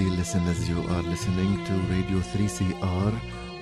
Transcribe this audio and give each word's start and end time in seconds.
dear 0.00 0.16
listeners. 0.16 0.66
You 0.66 0.80
are 0.94 1.02
listening 1.02 1.62
to 1.66 1.72
Radio 1.92 2.20
3CR 2.32 3.12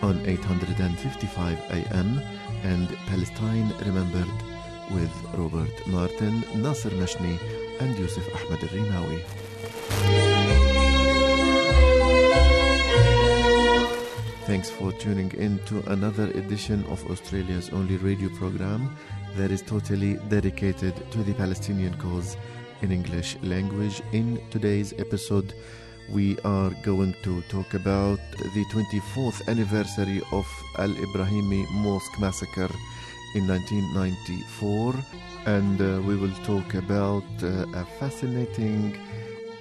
on 0.02 0.24
855 0.24 1.58
AM 1.70 2.22
and 2.62 2.88
Palestine 3.08 3.72
Remembered 3.84 4.30
with 4.92 5.10
Robert 5.34 5.76
Martin, 5.88 6.44
Nasser 6.54 6.90
Mashni, 6.90 7.34
and 7.80 7.98
Yusuf 7.98 8.24
Ahmed 8.36 8.60
Rimawi. 8.70 9.20
Thanks 14.46 14.70
for 14.70 14.92
tuning 14.92 15.32
in 15.32 15.58
to 15.64 15.82
another 15.90 16.30
edition 16.42 16.84
of 16.84 17.04
Australia's 17.10 17.70
only 17.70 17.96
radio 17.96 18.28
program 18.36 18.96
that 19.34 19.50
is 19.50 19.60
totally 19.60 20.14
dedicated 20.28 20.94
to 21.10 21.18
the 21.24 21.34
Palestinian 21.34 21.94
cause 21.94 22.36
in 22.82 22.92
English 22.92 23.36
language. 23.42 24.00
In 24.12 24.40
today's 24.50 24.94
episode, 24.98 25.52
we 26.10 26.38
are 26.44 26.70
going 26.82 27.14
to 27.22 27.42
talk 27.42 27.74
about 27.74 28.20
the 28.54 28.64
24th 28.72 29.46
anniversary 29.48 30.20
of 30.32 30.46
Al 30.78 30.90
Ibrahimi 30.90 31.70
Mosque 31.70 32.18
massacre 32.20 32.70
in 33.34 33.46
1994, 33.46 34.94
and 35.46 35.80
uh, 35.80 36.00
we 36.02 36.16
will 36.16 36.34
talk 36.44 36.74
about 36.74 37.24
uh, 37.42 37.66
a 37.74 37.84
fascinating 37.98 38.98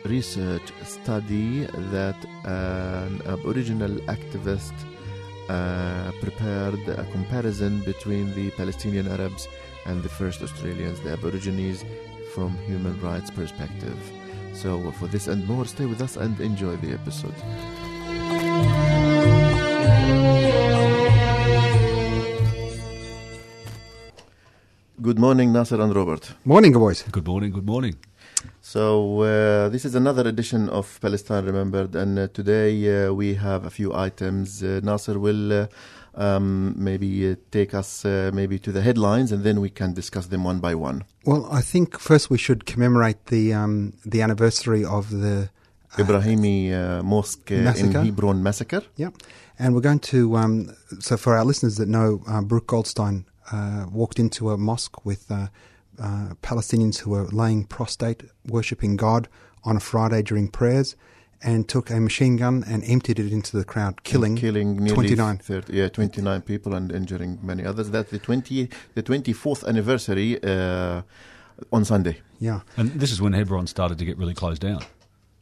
research 0.06 0.72
study 0.84 1.66
that 1.92 2.16
an 2.46 3.22
Aboriginal 3.26 3.92
activist 4.08 4.74
uh, 5.50 6.12
prepared 6.22 6.80
a 6.88 7.04
comparison 7.12 7.82
between 7.82 8.34
the 8.36 8.50
Palestinian 8.52 9.08
Arabs 9.08 9.48
and 9.86 10.02
the 10.04 10.10
first 10.10 10.42
Australians, 10.42 11.00
the 11.02 11.14
Aborigines, 11.14 11.84
from 12.34 12.56
human 12.68 13.00
rights 13.02 13.32
perspective. 13.32 13.98
So 14.58 14.92
for 14.94 15.08
this 15.08 15.28
and 15.28 15.48
more, 15.48 15.66
stay 15.66 15.86
with 15.86 16.02
us 16.02 16.18
and 16.18 16.40
enjoy 16.42 16.78
the 16.78 16.94
episode. 16.94 17.36
Good 25.00 25.20
morning, 25.20 25.54
Nasser 25.54 25.80
and 25.80 25.96
Robert. 25.96 26.34
Morning, 26.44 26.74
boys. 26.74 27.04
Good 27.04 27.28
morning, 27.28 27.52
good 27.52 27.68
morning. 27.68 27.98
So 28.62 29.22
uh, 29.22 29.70
this 29.70 29.86
is 29.86 29.94
another 29.94 30.28
edition 30.28 30.70
of 30.70 31.00
Palestine 31.02 31.46
Remembered, 31.46 31.96
and 31.96 32.18
uh, 32.18 32.28
today 32.34 33.06
uh, 33.06 33.14
we 33.14 33.36
have 33.36 33.64
a 33.64 33.70
few 33.70 33.94
items. 33.94 34.64
Uh, 34.64 34.80
Nasser 34.84 35.20
will 35.20 35.54
uh, 35.54 35.68
um, 36.18 36.74
maybe 36.76 37.32
uh, 37.32 37.36
take 37.52 37.74
us 37.74 38.04
uh, 38.04 38.32
maybe 38.34 38.60
to 38.60 38.72
the 38.72 38.82
headlines, 38.82 39.32
and 39.32 39.44
then 39.44 39.62
we 39.62 39.70
can 39.70 39.94
discuss 39.94 40.28
them 40.28 40.44
one 40.44 40.60
by 40.60 40.76
one. 40.76 41.06
Well, 41.26 41.48
I 41.52 41.62
think 41.62 42.00
first 42.00 42.30
we 42.30 42.38
should 42.38 42.66
commemorate 42.66 43.28
the 43.28 43.54
um, 43.54 43.94
the 44.06 44.22
anniversary 44.22 44.84
of 44.84 45.12
the 45.12 45.50
uh, 45.94 45.98
Ibrahimi 45.98 46.74
uh, 46.74 47.04
Mosque 47.04 47.52
uh, 47.52 47.74
in 47.78 47.92
Hebron 47.92 48.42
massacre. 48.42 48.82
Yeah, 48.96 49.12
and 49.60 49.76
we're 49.76 49.82
going 49.82 50.00
to. 50.00 50.36
Um, 50.36 50.76
so, 51.00 51.18
for 51.18 51.38
our 51.38 51.46
listeners 51.46 51.78
that 51.78 51.88
know, 51.88 52.22
uh, 52.28 52.42
Baruch 52.42 52.68
Goldstein 52.68 53.26
uh, 53.52 53.86
walked 53.92 54.20
into 54.20 54.50
a 54.50 54.58
mosque 54.58 55.06
with 55.06 55.30
uh, 55.32 55.48
uh, 56.00 56.30
Palestinians 56.42 56.98
who 57.00 57.12
were 57.12 57.28
laying 57.28 57.66
prostrate, 57.66 58.24
worshipping 58.48 58.98
God 58.98 59.28
on 59.64 59.78
a 59.78 59.80
Friday 59.80 60.22
during 60.24 60.48
prayers, 60.48 60.96
and 61.42 61.68
took 61.70 61.90
a 61.90 62.00
machine 62.00 62.36
gun 62.38 62.64
and 62.68 62.84
emptied 62.86 63.20
it 63.20 63.32
into 63.32 63.56
the 63.58 63.64
crowd, 63.64 64.04
killing, 64.04 64.36
killing 64.36 64.86
29. 64.88 65.38
30, 65.38 65.74
yeah, 65.74 65.88
29 65.90 66.42
people 66.42 66.74
and 66.74 66.92
injuring 66.92 67.40
many 67.44 67.64
others. 67.66 67.90
That's 67.92 68.10
the 68.12 68.20
20, 68.20 68.70
the 68.96 69.04
24th 69.04 69.68
anniversary 69.68 70.42
uh, 70.44 71.02
on 71.72 71.86
Sunday. 71.86 72.18
Yeah. 72.40 72.62
And 72.76 72.92
this 73.00 73.12
is 73.12 73.22
when 73.22 73.34
Hebron 73.34 73.68
started 73.68 73.98
to 74.00 74.06
get 74.06 74.18
really 74.18 74.34
closed 74.34 74.62
down. 74.62 74.82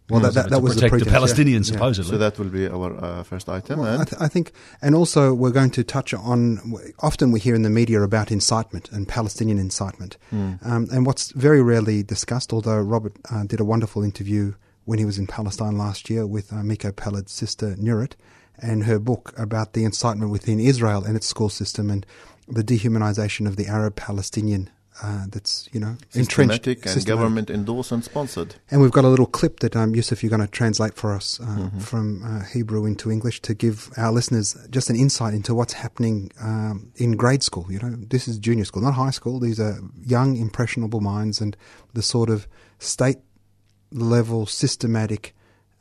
Well, 0.07 0.19
that, 0.19 0.33
So 0.33 0.41
that, 0.43 0.49
that 0.51 0.57
to 0.57 0.61
was 0.61 0.73
protect 0.75 0.91
the, 0.99 1.05
pretext, 1.05 1.11
yeah. 1.11 1.19
Palestinians, 1.45 1.67
Yeah. 1.67 1.73
supposedly. 1.73 2.11
So 2.11 2.17
that 2.19 2.37
will 2.37 2.49
be 2.49 2.67
our 2.67 3.03
uh, 3.03 3.23
first 3.23 3.49
item. 3.49 3.79
Well, 3.79 3.91
I, 3.91 3.95
and 4.01 4.07
th- 4.07 4.21
I 4.21 4.27
think, 4.27 4.51
and 4.81 4.93
also 4.93 5.33
we're 5.33 5.49
going 5.51 5.71
to 5.71 5.83
touch 5.83 6.13
on. 6.13 6.59
Often 6.99 7.31
we 7.31 7.39
hear 7.39 7.55
in 7.55 7.63
the 7.63 7.71
media 7.71 8.01
about 8.03 8.31
incitement 8.31 8.91
and 8.91 9.07
Palestinian 9.07 9.57
incitement, 9.57 10.17
um, 10.31 10.59
and 10.91 11.07
what's 11.07 11.31
very 11.31 11.63
rarely 11.63 12.03
discussed. 12.03 12.53
Although 12.53 12.81
Robert 12.81 13.13
uh, 13.31 13.45
did 13.45 13.59
a 13.59 13.65
wonderful 13.65 14.03
interview 14.03 14.53
when 14.85 14.99
he 14.99 15.05
was 15.05 15.17
in 15.17 15.27
Palestine 15.27 15.77
last 15.77 16.09
year 16.09 16.25
with 16.25 16.53
uh, 16.53 16.63
Miko 16.63 16.91
Peled's 16.91 17.31
sister 17.31 17.75
Nurit, 17.75 18.13
and 18.57 18.85
her 18.85 18.99
book 18.99 19.33
about 19.37 19.73
the 19.73 19.83
incitement 19.83 20.31
within 20.31 20.59
Israel 20.59 21.03
and 21.03 21.15
its 21.17 21.27
school 21.27 21.49
system 21.49 21.89
and 21.89 22.05
the 22.47 22.63
dehumanization 22.63 23.47
of 23.47 23.55
the 23.57 23.67
Arab 23.67 23.95
Palestinian. 23.95 24.69
Uh, 25.03 25.25
that's 25.29 25.67
you 25.73 25.79
know 25.81 25.97
entrenched 26.13 26.67
and 26.67 26.77
systematic. 26.77 27.05
government 27.05 27.49
endorsed 27.49 27.91
and 27.91 28.01
sponsored. 28.01 28.55
And 28.71 28.79
we've 28.79 28.93
got 28.93 29.03
a 29.03 29.09
little 29.09 29.25
clip 29.25 29.59
that, 29.59 29.75
um, 29.75 29.93
Yusuf, 29.93 30.23
you're 30.23 30.29
going 30.29 30.39
to 30.39 30.47
translate 30.47 30.93
for 30.93 31.13
us 31.13 31.37
uh, 31.41 31.43
Mm-hmm. 31.43 31.79
from 31.79 32.23
uh, 32.23 32.45
Hebrew 32.45 32.85
into 32.85 33.11
English 33.11 33.41
to 33.41 33.53
give 33.53 33.91
our 33.97 34.13
listeners 34.13 34.55
just 34.69 34.89
an 34.89 34.95
insight 34.95 35.33
into 35.33 35.53
what's 35.53 35.73
happening 35.73 36.31
um, 36.39 36.93
in 36.95 37.17
grade 37.17 37.43
school. 37.43 37.65
You 37.69 37.79
know, 37.79 37.93
this 38.07 38.29
is 38.29 38.37
junior 38.39 38.63
school, 38.63 38.83
not 38.83 38.93
high 38.93 39.09
school. 39.11 39.41
These 39.41 39.59
are 39.59 39.79
young, 40.01 40.37
impressionable 40.37 41.01
minds 41.01 41.41
and 41.41 41.57
the 41.93 42.01
sort 42.01 42.29
of 42.29 42.47
state 42.79 43.17
level 43.91 44.45
systematic 44.45 45.35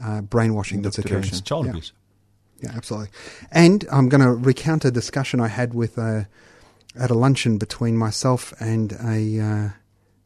uh, 0.04 0.20
brainwashing 0.22 0.82
that's 0.82 0.98
occurring. 0.98 1.24
It's 1.24 1.40
child 1.40 1.66
Yeah. 1.66 1.70
abuse. 1.72 1.92
Yeah, 2.60 2.72
absolutely. 2.74 3.10
And 3.50 3.84
I'm 3.92 4.08
going 4.08 4.22
to 4.22 4.30
recount 4.32 4.84
a 4.84 4.90
discussion 4.90 5.40
I 5.40 5.48
had 5.48 5.74
with 5.74 5.98
a, 5.98 6.28
at 6.98 7.10
a 7.10 7.14
luncheon 7.14 7.58
between 7.58 7.96
myself 7.96 8.54
and 8.60 8.92
a 8.92 9.40
uh, 9.40 9.68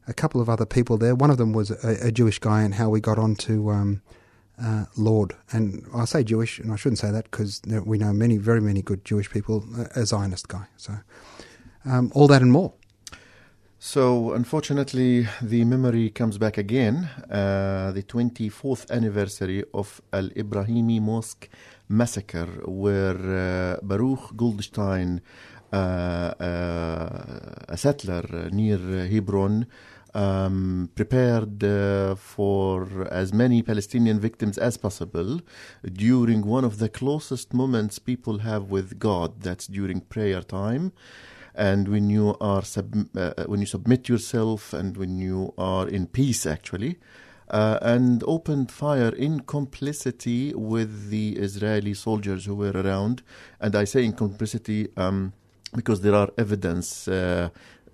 a 0.07 0.13
couple 0.13 0.41
of 0.41 0.49
other 0.49 0.65
people 0.65 0.97
there. 0.97 1.13
One 1.15 1.29
of 1.31 1.37
them 1.37 1.53
was 1.53 1.69
a, 1.71 2.07
a 2.07 2.11
Jewish 2.11 2.39
guy, 2.39 2.61
and 2.63 2.73
how 2.75 2.89
we 2.89 2.99
got 2.99 3.19
on 3.19 3.35
to 3.37 3.69
um, 3.71 4.01
uh, 4.61 4.85
Lorde. 4.97 5.35
And 5.51 5.85
I 5.93 6.05
say 6.05 6.23
Jewish, 6.23 6.59
and 6.59 6.71
I 6.71 6.77
shouldn't 6.77 6.99
say 6.99 7.11
that 7.11 7.29
because 7.29 7.61
we 7.85 7.97
know 7.97 8.13
many, 8.13 8.37
very 8.37 8.61
many 8.61 8.81
good 8.81 9.03
Jewish 9.05 9.29
people. 9.29 9.65
uh, 9.77 9.85
A 9.95 10.05
Zionist 10.05 10.47
guy. 10.47 10.65
So 10.77 10.93
um, 11.85 12.11
all 12.15 12.27
that 12.27 12.41
and 12.41 12.51
more. 12.51 12.73
So, 13.81 14.33
unfortunately, 14.33 15.25
the 15.41 15.63
memory 15.63 16.09
comes 16.09 16.37
back 16.37 16.57
again. 16.57 17.09
Uh, 17.31 17.93
the 17.93 18.03
24th 18.03 18.91
anniversary 18.91 19.63
of 19.73 20.01
Al 20.11 20.27
Ibrahimi 20.31 20.99
Mosque 21.01 21.47
massacre, 21.87 22.61
where 22.65 23.15
uh, 23.15 23.77
Baruch 23.81 24.35
Goldstein, 24.35 25.21
uh, 25.71 25.75
uh, 25.75 27.25
a 27.69 27.77
settler 27.77 28.49
near 28.51 29.07
Hebron, 29.07 29.65
um, 30.13 30.89
prepared 30.93 31.63
uh, 31.63 32.15
for 32.15 33.07
as 33.09 33.31
many 33.31 33.61
Palestinian 33.61 34.19
victims 34.19 34.57
as 34.57 34.75
possible 34.75 35.39
during 35.89 36.45
one 36.45 36.65
of 36.65 36.79
the 36.79 36.89
closest 36.89 37.53
moments 37.53 37.97
people 37.97 38.39
have 38.39 38.69
with 38.69 38.99
God. 38.99 39.39
That's 39.39 39.67
during 39.67 40.01
prayer 40.01 40.41
time 40.41 40.91
and 41.55 41.87
when 41.87 42.09
you 42.09 42.35
are 42.39 42.63
sub- 42.63 43.09
uh, 43.15 43.33
when 43.45 43.59
you 43.59 43.65
submit 43.65 44.07
yourself 44.09 44.73
and 44.73 44.97
when 44.97 45.17
you 45.17 45.53
are 45.57 45.87
in 45.87 46.07
peace 46.07 46.45
actually 46.45 46.97
uh, 47.49 47.79
and 47.81 48.23
opened 48.27 48.71
fire 48.71 49.09
in 49.09 49.41
complicity 49.41 50.53
with 50.53 51.09
the 51.09 51.35
Israeli 51.37 51.93
soldiers 51.93 52.45
who 52.45 52.55
were 52.55 52.71
around. 52.71 53.21
And 53.59 53.75
I 53.75 53.85
say 53.85 54.05
in 54.05 54.13
complicity 54.13 54.89
um, 54.97 55.33
because 55.75 56.01
there 56.01 56.15
are 56.15 56.29
evidence 56.37 57.07
uh, 57.07 57.49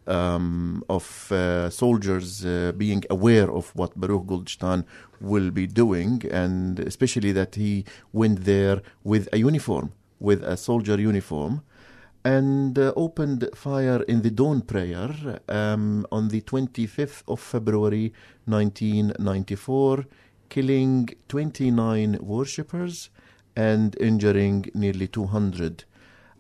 um, 0.08 0.84
of 0.90 1.32
uh, 1.32 1.70
soldiers 1.70 2.46
uh, 2.46 2.74
being 2.78 3.04
aware 3.10 3.52
of 3.52 3.72
what 3.76 4.00
Baruch 4.00 4.28
Goldstein 4.28 4.86
will 5.20 5.50
be 5.50 5.66
doing, 5.66 6.22
and 6.32 6.80
especially 6.80 7.32
that 7.32 7.56
he 7.56 7.86
went 8.14 8.46
there 8.46 8.82
with 9.04 9.28
a 9.34 9.38
uniform, 9.38 9.94
with 10.20 10.44
a 10.44 10.58
soldier 10.58 11.00
uniform, 11.00 11.64
and 12.26 12.80
uh, 12.80 12.92
opened 12.96 13.48
fire 13.54 14.02
in 14.08 14.24
the 14.24 14.32
dawn 14.32 14.62
prayer 14.62 15.40
um, 15.48 16.08
on 16.12 16.30
the 16.30 16.42
25th 16.42 17.22
of 17.28 17.40
February 17.40 18.12
1994, 18.46 20.06
killing 20.50 21.08
29 21.30 22.18
worshippers 22.20 23.12
and 23.56 23.96
injuring 24.02 24.66
nearly 24.74 25.08
200. 25.08 25.84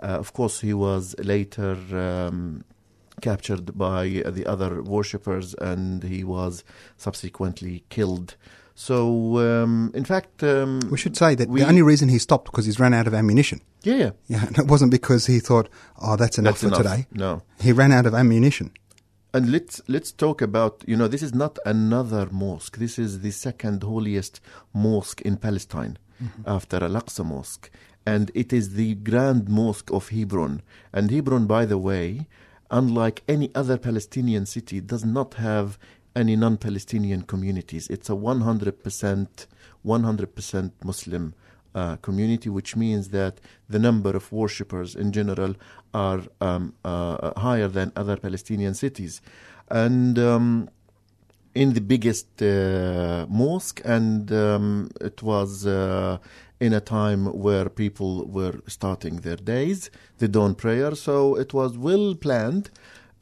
Uh, 0.01 0.05
of 0.07 0.33
course, 0.33 0.61
he 0.61 0.73
was 0.73 1.15
later 1.19 1.77
um, 1.95 2.65
captured 3.21 3.77
by 3.77 4.23
the 4.25 4.45
other 4.47 4.81
worshippers 4.81 5.53
and 5.53 6.03
he 6.03 6.23
was 6.23 6.63
subsequently 6.97 7.83
killed. 7.89 8.35
So, 8.77 9.39
um, 9.39 9.91
in 9.93 10.03
fact, 10.03 10.43
um, 10.43 10.81
We 10.91 10.97
should 10.97 11.15
say 11.15 11.33
that 11.35 11.47
we- 11.49 11.61
the 11.61 11.67
only 11.67 11.81
reason 11.81 12.09
he 12.09 12.19
stopped 12.19 12.45
because 12.51 12.65
he's 12.65 12.79
ran 12.79 12.93
out 12.93 13.07
of 13.07 13.13
ammunition. 13.13 13.61
yeah, 13.83 13.95
yeah, 13.95 14.11
Yeah, 14.27 14.45
and 14.47 14.57
it 14.59 14.67
wasn't 14.67 14.91
because 14.91 15.27
he 15.27 15.39
thought, 15.39 15.69
"Oh, 16.01 16.17
that's 16.17 16.37
enough 16.37 16.59
that's 16.59 16.61
for 16.61 16.67
enough. 16.67 16.81
today." 16.81 17.07
No. 17.13 17.41
He 17.61 17.71
ran 17.71 17.91
out 17.93 18.05
of 18.05 18.13
ammunition. 18.13 18.71
And 19.33 19.51
let's 19.51 19.81
let's 19.87 20.11
talk 20.11 20.41
about 20.41 20.83
you 20.87 20.95
know 20.97 21.07
this 21.07 21.21
is 21.23 21.33
not 21.33 21.57
another 21.65 22.27
mosque. 22.31 22.77
This 22.77 22.97
is 22.99 23.19
the 23.21 23.31
second 23.31 23.83
holiest 23.83 24.39
mosque 24.73 25.21
in 25.21 25.37
Palestine 25.37 25.97
after 26.45 26.77
Al 26.83 26.95
Aqsa 27.01 27.25
Mosque, 27.25 27.69
and 28.05 28.29
it 28.33 28.53
is 28.53 28.73
the 28.73 28.95
grand 28.95 29.47
mosque 29.49 29.89
of 29.91 30.09
Hebron. 30.09 30.61
And 30.93 31.11
Hebron, 31.11 31.47
by 31.47 31.65
the 31.65 31.77
way, 31.77 32.27
unlike 32.71 33.23
any 33.27 33.51
other 33.55 33.77
Palestinian 33.77 34.45
city, 34.45 34.79
does 34.81 35.03
not 35.05 35.33
have 35.35 35.77
any 36.15 36.35
non-Palestinian 36.35 37.23
communities. 37.23 37.87
It's 37.89 38.09
a 38.09 38.13
100% 38.13 39.47
100% 39.85 40.71
Muslim 40.83 41.33
uh, 41.75 41.97
community, 41.97 42.49
which 42.49 42.75
means 42.75 43.09
that 43.09 43.39
the 43.69 43.79
number 43.79 44.15
of 44.15 44.31
worshippers 44.31 44.95
in 44.95 45.11
general 45.11 45.55
are 45.93 46.21
um, 46.41 46.73
uh, 46.83 47.39
higher 47.39 47.67
than 47.67 47.91
other 47.95 48.17
Palestinian 48.17 48.73
cities. 48.73 49.21
And 49.69 50.17
um, 50.17 50.69
in 51.53 51.73
the 51.73 51.81
biggest 51.81 52.41
uh, 52.41 53.25
mosque, 53.29 53.81
and 53.85 54.31
um, 54.31 54.89
it 55.01 55.21
was 55.21 55.65
uh, 55.65 56.17
in 56.59 56.73
a 56.73 56.81
time 56.81 57.25
where 57.25 57.69
people 57.69 58.25
were 58.25 58.59
starting 58.67 59.17
their 59.17 59.37
days, 59.37 59.89
the 60.17 60.27
dawn 60.27 60.55
prayer. 60.55 60.95
So 60.95 61.35
it 61.35 61.53
was 61.53 61.77
well 61.77 62.15
planned. 62.15 62.69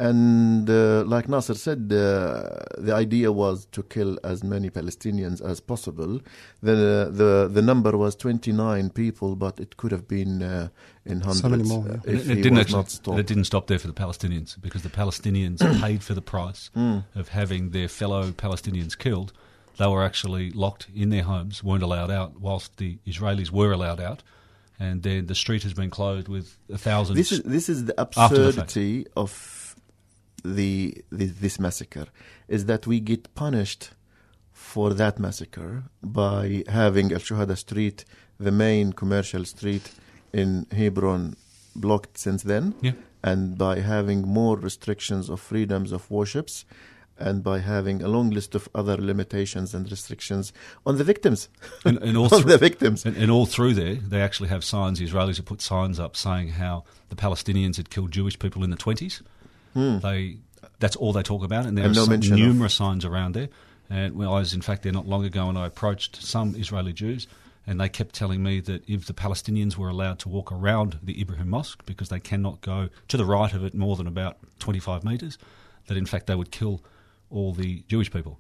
And 0.04 0.70
uh, 0.70 1.06
like 1.06 1.30
Nasser 1.30 1.54
said, 1.54 1.90
uh, 1.94 2.60
the 2.78 2.94
idea 2.94 3.32
was 3.32 3.68
to 3.72 3.84
kill 3.84 4.20
as 4.22 4.44
many 4.44 4.70
Palestinians 4.70 5.42
as 5.42 5.62
possible. 5.62 6.20
The 6.62 7.10
the 7.10 7.50
the 7.50 7.62
number 7.62 7.98
was 7.98 8.14
29 8.18 8.90
people, 8.90 9.38
but 9.38 9.62
it 9.62 9.78
could 9.78 9.94
have 9.94 10.06
been 10.06 10.44
uh, 10.44 10.68
in 11.06 11.22
hundreds 11.22 11.40
So 11.40 11.48
many 11.48 11.64
more, 11.64 11.86
yeah. 11.88 11.94
uh, 11.94 12.18
if 12.18 12.30
it, 12.30 12.40
it 12.40 12.42
didn't 12.42 12.58
was 12.58 12.62
actually, 12.64 12.76
not 12.76 12.80
and 12.80 12.92
stopped. 12.92 13.20
it 13.20 13.28
didn't 13.28 13.46
stop 13.46 13.68
there 13.68 13.80
for 13.80 13.88
the 13.88 13.94
Palestinians 13.94 14.62
because 14.62 14.84
the 14.84 14.90
Palestinians 14.90 15.60
paid 15.86 16.04
for 16.04 16.14
the 16.14 16.22
price 16.22 16.70
of 17.16 17.30
having 17.30 17.70
their 17.70 17.88
fellow 17.88 18.32
Palestinians 18.32 18.98
killed. 18.98 19.32
They 19.78 19.88
were 19.88 20.04
actually 20.04 20.52
locked 20.52 20.88
in 20.94 21.12
their 21.12 21.24
homes, 21.24 21.64
weren't 21.64 21.82
allowed 21.82 22.12
out, 22.12 22.42
whilst 22.42 22.76
the 22.76 22.98
Israelis 23.08 23.52
were 23.52 23.72
allowed 23.72 24.02
out. 24.02 24.22
And 24.80 25.02
then 25.02 25.28
the 25.28 25.36
street 25.36 25.64
has 25.64 25.74
been 25.74 25.90
closed 25.90 26.28
with 26.28 26.58
a 26.70 26.78
thousand. 26.78 27.16
This 27.16 27.32
is 27.32 27.42
this 27.44 27.70
is 27.70 27.86
the 27.86 27.98
After 27.98 28.36
the 28.36 28.48
absurdity 28.50 29.08
of 29.16 29.32
the, 30.44 30.98
the 31.12 31.25
this 31.25 31.60
massacre 31.60 32.07
is 32.48 32.66
that 32.66 32.86
we 32.88 33.00
get 33.00 33.34
punished 33.36 33.92
for 34.51 34.94
that 34.94 35.19
massacre 35.19 35.84
by 36.01 36.63
having 36.68 37.12
Al 37.12 37.19
Shuhada 37.19 37.57
Street, 37.57 38.06
the 38.40 38.51
main 38.51 38.94
commercial 38.94 39.45
street 39.45 39.92
in 40.31 40.66
Hebron, 40.72 41.36
blocked 41.75 42.18
since 42.18 42.44
then, 42.44 42.75
Yeah. 42.81 42.94
and 43.24 43.57
by 43.57 43.80
having 43.80 44.22
more 44.28 44.57
restrictions 44.57 45.30
of 45.30 45.40
freedoms 45.40 45.92
of 45.92 46.10
worships. 46.12 46.66
And 47.16 47.44
by 47.44 47.60
having 47.60 48.01
a 48.01 48.07
long 48.07 48.31
list 48.31 48.56
of 48.56 48.68
other 48.74 48.98
limitations 48.98 49.75
and 49.75 49.89
restrictions 49.89 50.51
on 50.84 50.98
the 50.98 51.04
victims, 51.04 51.48
and, 51.86 52.00
and 52.00 52.18
all 52.19 52.24
on 52.34 52.42
through- 52.42 52.51
the 52.51 52.57
victims. 52.57 53.06
And, 53.06 53.16
and 53.16 53.30
all 53.30 53.46
through 53.46 53.75
there, 53.75 53.94
they 53.96 54.19
actually 54.19 54.50
have 54.50 54.63
signs. 54.63 54.98
The 54.98 55.06
Israelis 55.07 55.38
have 55.38 55.46
put 55.46 55.62
signs 55.62 56.00
up 56.00 56.18
saying 56.18 56.50
how 56.50 56.86
the 57.10 57.16
Palestinians 57.16 57.78
had 57.78 57.92
killed 57.92 58.12
Jewish 58.12 58.39
people 58.39 58.63
in 58.63 58.72
the 58.72 58.75
twenties. 58.75 59.22
Hmm. 59.74 60.00
They 60.00 60.38
that's 60.80 60.96
all 60.96 61.14
they 61.14 61.24
talk 61.24 61.44
about, 61.44 61.66
and 61.66 61.78
there. 61.78 61.86
And 61.86 61.96
are 61.98 62.02
no 62.02 62.08
mention 62.08 62.34
of- 62.34 62.40
numerous 62.40 62.74
signs 62.74 63.06
around 63.06 63.34
there. 63.34 63.50
And 63.90 64.16
when 64.16 64.28
I 64.28 64.31
was, 64.31 64.54
in 64.54 64.62
fact, 64.62 64.84
there 64.84 64.92
not 64.92 65.08
long 65.08 65.25
ago, 65.25 65.50
and 65.50 65.58
I 65.58 65.68
approached 65.68 66.22
some 66.22 66.56
Israeli 66.56 66.94
Jews, 66.94 67.28
and 67.68 67.80
they 67.80 67.90
kept 67.90 68.16
telling 68.16 68.42
me 68.42 68.60
that 68.62 68.88
if 68.90 69.06
the 69.06 69.14
Palestinians 69.14 69.78
were 69.78 69.90
allowed 69.90 70.20
to 70.20 70.30
walk 70.30 70.52
around 70.52 71.00
the 71.04 71.20
Ibrahim 71.22 71.50
Mosque 71.50 71.86
because 71.86 72.10
they 72.10 72.20
cannot 72.20 72.62
go 72.62 72.90
to 73.10 73.18
the 73.18 73.25
right 73.25 73.54
of 73.54 73.64
it 73.64 73.74
more 73.74 73.96
than 73.96 74.08
about 74.08 74.38
twenty-five 74.60 75.04
meters, 75.04 75.38
that 75.88 75.98
in 75.98 76.06
fact 76.06 76.28
they 76.28 76.36
would 76.36 76.52
kill 76.52 76.81
all 77.30 77.54
the 77.54 77.84
Jewish 77.88 78.12
people. 78.12 78.40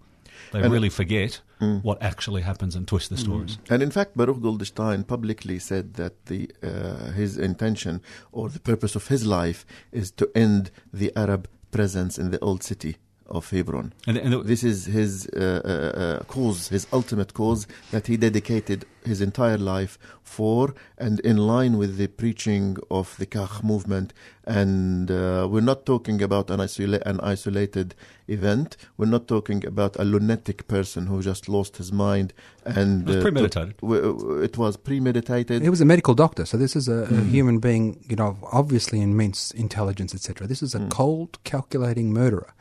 They 0.51 0.61
And- 0.61 0.71
really 0.73 0.89
forget 0.89 1.41
Hmm. 1.59 1.77
what 1.81 2.01
actually 2.01 2.41
happens 2.41 2.75
and 2.75 2.87
twist 2.87 3.09
the 3.09 3.17
stories. 3.17 3.57
And 3.69 3.81
in 3.83 3.91
fact, 3.91 4.15
Baruch 4.17 4.41
Goldstein 4.41 5.03
publicly 5.03 5.59
said 5.59 5.93
that 5.95 6.13
the 6.25 6.49
uh, 6.61 7.11
his 7.11 7.37
intention 7.37 8.01
or 8.31 8.49
the 8.49 8.59
purpose 8.59 8.95
of 8.95 9.07
his 9.07 9.25
life 9.25 9.65
is 9.91 10.11
to 10.11 10.29
end 10.35 10.71
the 10.93 11.11
Arab 11.15 11.47
presence 11.71 12.17
in 12.21 12.31
the 12.31 12.39
old 12.39 12.63
city 12.63 12.97
of 13.27 13.49
Hebron. 13.51 13.93
And, 14.07 14.17
and 14.17 14.45
This 14.45 14.63
is 14.63 14.85
his 14.85 15.27
uh, 15.35 15.39
uh, 15.63 15.99
uh, 15.99 16.23
cause, 16.25 16.67
his 16.69 16.87
ultimate 16.91 17.33
cause 17.33 17.67
that 17.91 18.07
he 18.07 18.17
dedicated 18.17 18.85
his 19.05 19.21
entire 19.21 19.57
life 19.57 19.97
for, 20.23 20.73
and 20.97 21.19
in 21.21 21.37
line 21.37 21.77
with 21.77 21.97
the 21.97 22.07
preaching 22.07 22.77
of 22.89 23.15
the 23.17 23.25
Kach 23.25 23.63
movement. 23.63 24.13
And 24.45 25.09
uh, 25.11 25.47
we're 25.49 25.61
not 25.61 25.85
talking 25.85 26.21
about 26.21 26.49
an, 26.49 26.59
isola- 26.59 27.01
an 27.05 27.19
isolated 27.21 27.95
event. 28.27 28.77
We're 28.97 29.07
not 29.09 29.27
talking 29.27 29.65
about 29.65 29.95
a 29.99 30.03
lunatic 30.03 30.67
person 30.67 31.07
who 31.07 31.21
just 31.21 31.49
lost 31.49 31.77
his 31.77 31.91
mind 31.91 32.33
and 32.65 33.03
It 33.03 33.07
was 33.07 33.15
uh, 33.17 33.21
premeditated. 33.21 33.69
took- 33.77 33.81
w- 33.81 34.01
w- 34.17 34.41
it 34.41 34.57
was 34.57 34.77
premeditated. 34.77 35.61
He 35.61 35.69
was 35.69 35.81
a 35.81 35.85
medical 35.85 36.13
doctor, 36.13 36.45
so 36.45 36.57
this 36.57 36.75
is 36.75 36.87
a, 36.87 37.05
Hmm. 37.05 37.19
a 37.19 37.23
human 37.23 37.59
being, 37.59 38.03
you 38.07 38.15
know, 38.15 38.37
obviously 38.51 39.01
immense 39.01 39.51
intelligence, 39.51 40.13
etc. 40.15 40.47
This 40.47 40.61
is 40.61 40.73
a 40.75 40.79
cold, 40.87 41.39
calculating 41.43 42.13
murderer. 42.13 42.53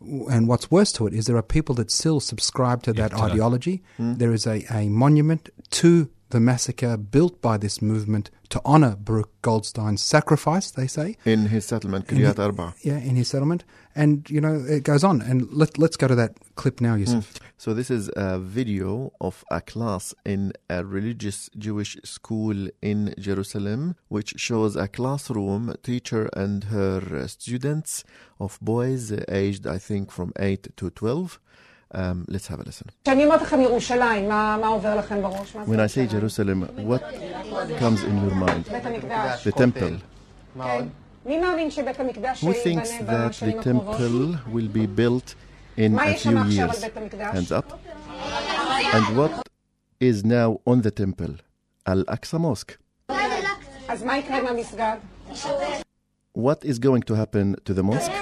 And 0.00 0.48
what's 0.48 0.70
worse 0.70 0.92
to 0.92 1.06
it 1.06 1.12
is 1.14 1.26
there 1.26 1.36
are 1.36 1.42
people 1.42 1.74
that 1.76 1.90
still 1.90 2.20
subscribe 2.20 2.82
to 2.84 2.90
Yeah, 2.92 3.08
that 3.08 3.10
today. 3.10 3.22
ideology. 3.32 3.82
Hmm. 3.96 4.14
There 4.14 4.32
is 4.32 4.46
a, 4.46 4.64
a 4.74 4.88
monument 4.88 5.50
to 5.70 6.08
the 6.30 6.40
massacre 6.40 6.96
built 6.96 7.42
by 7.42 7.56
this 7.58 7.82
movement 7.82 8.30
to 8.50 8.60
honor 8.64 8.96
Baruch 8.96 9.30
Goldstein's 9.42 10.00
sacrifice, 10.02 10.70
they 10.70 10.86
say. 10.86 11.16
in 11.24 11.46
his 11.46 11.64
settlement, 11.66 12.06
Kiryat 12.06 12.38
Arba. 12.38 12.74
Yeah, 12.82 12.98
in 12.98 13.16
his 13.16 13.28
settlement 13.28 13.64
and 13.94 14.28
you 14.30 14.40
know 14.40 14.64
it 14.68 14.84
goes 14.84 15.04
on. 15.04 15.22
And 15.22 15.50
let, 15.52 15.78
let's 15.78 15.96
go 15.96 16.08
to 16.08 16.14
that 16.14 16.32
clip 16.54 16.80
now, 16.80 16.94
Yusuf. 16.94 17.34
Mm. 17.34 17.40
So 17.56 17.74
this 17.74 17.90
is 17.90 18.10
a 18.16 18.38
video 18.38 19.12
of 19.20 19.44
a 19.50 19.60
class 19.60 20.14
in 20.24 20.52
a 20.68 20.84
religious 20.84 21.50
Jewish 21.58 21.96
school 22.04 22.68
in 22.80 23.14
Jerusalem, 23.18 23.96
which 24.08 24.34
shows 24.38 24.76
a 24.76 24.88
classroom 24.88 25.74
teacher 25.82 26.30
and 26.34 26.64
her 26.64 27.26
students 27.28 28.04
of 28.38 28.58
boys 28.62 29.12
aged, 29.28 29.66
I 29.66 29.78
think, 29.78 30.10
from 30.10 30.32
eight 30.38 30.74
to 30.76 30.90
twelve. 30.90 31.40
Um, 31.92 32.24
let's 32.28 32.46
have 32.46 32.60
a 32.60 32.62
listen. 32.62 32.88
When 33.04 33.20
I 35.80 35.88
say 35.88 36.06
Jerusalem, 36.06 36.62
what 36.86 37.02
comes 37.78 38.04
in 38.04 38.22
your 38.22 38.34
mind? 38.36 38.64
The 38.64 39.52
temple. 39.56 39.98
Who 41.24 42.52
thinks 42.54 42.90
that 42.98 43.34
the 43.34 43.60
temple 43.62 44.38
will 44.50 44.68
be 44.68 44.86
built 44.86 45.34
in 45.76 45.98
a 45.98 46.14
few 46.14 46.42
years? 46.44 46.82
Hands 46.82 47.52
up. 47.52 47.78
And 48.94 49.16
what 49.16 49.48
is 50.00 50.24
now 50.24 50.60
on 50.66 50.80
the 50.80 50.90
temple? 50.90 51.34
Al-Aqsa 51.86 52.40
Mosque. 52.40 52.78
What 56.32 56.64
is 56.64 56.78
going 56.78 57.02
to 57.02 57.14
happen 57.14 57.56
to 57.64 57.74
the 57.74 57.82
mosque? 57.82 58.12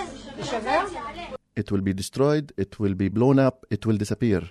It 1.54 1.70
will 1.70 1.82
be 1.82 1.92
destroyed, 1.92 2.52
it 2.56 2.80
will 2.80 2.94
be 2.94 3.08
blown 3.08 3.38
up, 3.38 3.64
it 3.70 3.86
will 3.86 3.96
disappear. 3.96 4.42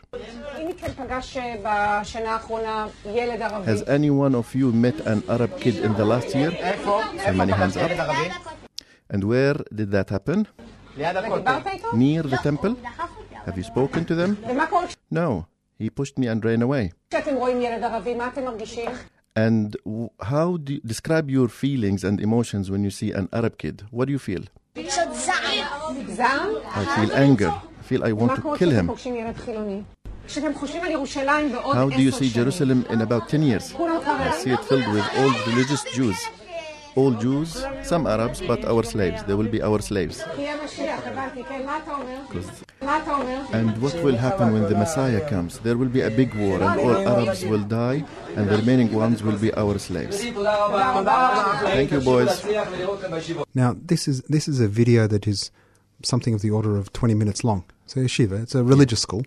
אם 1.06 1.06
מכם 1.06 1.06
פגש 1.06 1.36
אה, 1.36 2.00
בשנה 2.00 2.30
האחרונה 2.32 2.86
ילד 3.14 3.42
ערבי, 3.42 3.72
Has 3.72 3.82
any 3.82 4.10
one 4.10 4.34
of 4.34 4.54
you 4.56 4.72
met 4.72 5.06
an 5.06 5.22
Arab 5.30 5.60
kid 5.60 5.76
in 5.84 5.94
the 5.94 6.04
last 6.04 6.34
year? 6.34 6.50
So 6.84 7.32
many 7.32 7.52
hands 7.52 7.76
up. 7.76 7.90
And 9.14 9.24
where 9.24 9.56
did 9.74 9.90
that 9.92 10.10
happen? 10.10 10.44
ודיברת 10.96 11.66
איתו? 11.66 11.88
Near 11.92 12.22
the 12.22 12.36
temple? 12.38 12.74
Have 13.46 13.56
you 13.58 13.62
spoken 13.62 14.04
to 14.04 14.14
them? 14.14 14.48
ומה 14.50 14.66
קורה 14.66 14.86
No. 15.14 15.44
He 15.80 15.88
pushed 15.90 16.18
me 16.18 16.26
and 16.26 16.44
ran 16.44 16.62
away. 16.62 16.92
כשאתם 17.10 17.34
רואים 17.34 17.62
ילד 17.62 17.82
ערבי? 17.82 18.14
מה 18.14 18.28
אתם 18.28 18.44
מרגישים? 18.44 18.90
And 19.38 19.76
w- 19.86 20.10
how 20.22 20.56
do 20.64 20.72
you 20.74 20.80
describe 20.86 21.30
your 21.30 21.48
feelings 21.48 22.04
and 22.04 22.20
emotions 22.20 22.70
when 22.70 22.82
you 22.84 22.90
see 22.90 23.12
an 23.20 23.28
Arab 23.32 23.56
kid? 23.58 23.82
What 23.90 24.04
do 24.08 24.12
you 24.12 24.18
feel? 24.18 24.42
זעם? 26.08 26.48
I 26.74 26.84
feel 26.96 27.12
anger. 27.12 27.50
I 27.50 27.92
feel 27.92 28.02
I 28.04 28.12
want 28.12 28.22
מה 28.22 28.34
to 28.36 28.40
קורה 28.42 28.58
kill 28.58 28.70
כשאתם 28.70 28.88
him. 28.88 29.95
How 30.27 31.89
do 31.89 32.01
you 32.01 32.11
see 32.11 32.29
Jerusalem 32.29 32.85
in 32.89 33.01
about 33.01 33.29
10 33.29 33.41
years? 33.43 33.73
I 33.75 34.31
see 34.37 34.51
it 34.51 34.63
filled 34.65 34.87
with 34.93 35.05
old 35.17 35.47
religious 35.47 35.83
Jews. 35.93 36.27
All 36.95 37.11
Jews, 37.11 37.63
some 37.83 38.07
Arabs, 38.07 38.41
but 38.41 38.65
our 38.65 38.83
slaves. 38.83 39.23
They 39.23 39.35
will 39.35 39.47
be 39.47 39.61
our 39.61 39.79
slaves. 39.81 40.23
And 43.53 43.77
what 43.81 43.93
will 44.03 44.17
happen 44.17 44.51
when 44.53 44.63
the 44.63 44.75
Messiah 44.75 45.21
comes? 45.29 45.59
There 45.59 45.77
will 45.77 45.89
be 45.89 46.01
a 46.01 46.09
big 46.09 46.33
war, 46.33 46.55
and 46.61 46.79
all 46.79 46.97
Arabs 47.07 47.45
will 47.45 47.63
die, 47.63 48.03
and 48.35 48.49
the 48.49 48.57
remaining 48.57 48.91
ones 48.93 49.21
will 49.21 49.37
be 49.37 49.53
our 49.53 49.77
slaves. 49.77 50.23
Thank 51.77 51.91
you, 51.91 52.01
boys. 52.01 52.43
Now, 53.53 53.75
this 53.77 54.07
is, 54.07 54.23
this 54.23 54.47
is 54.47 54.59
a 54.59 54.67
video 54.67 55.05
that 55.07 55.27
is 55.27 55.51
something 56.03 56.33
of 56.33 56.41
the 56.41 56.49
order 56.49 56.77
of 56.77 56.91
20 56.93 57.13
minutes 57.13 57.43
long. 57.43 57.63
So 57.87 58.01
yeshiva, 58.01 58.43
it's 58.43 58.53
a 58.53 58.63
religious 58.63 58.99
school 58.99 59.25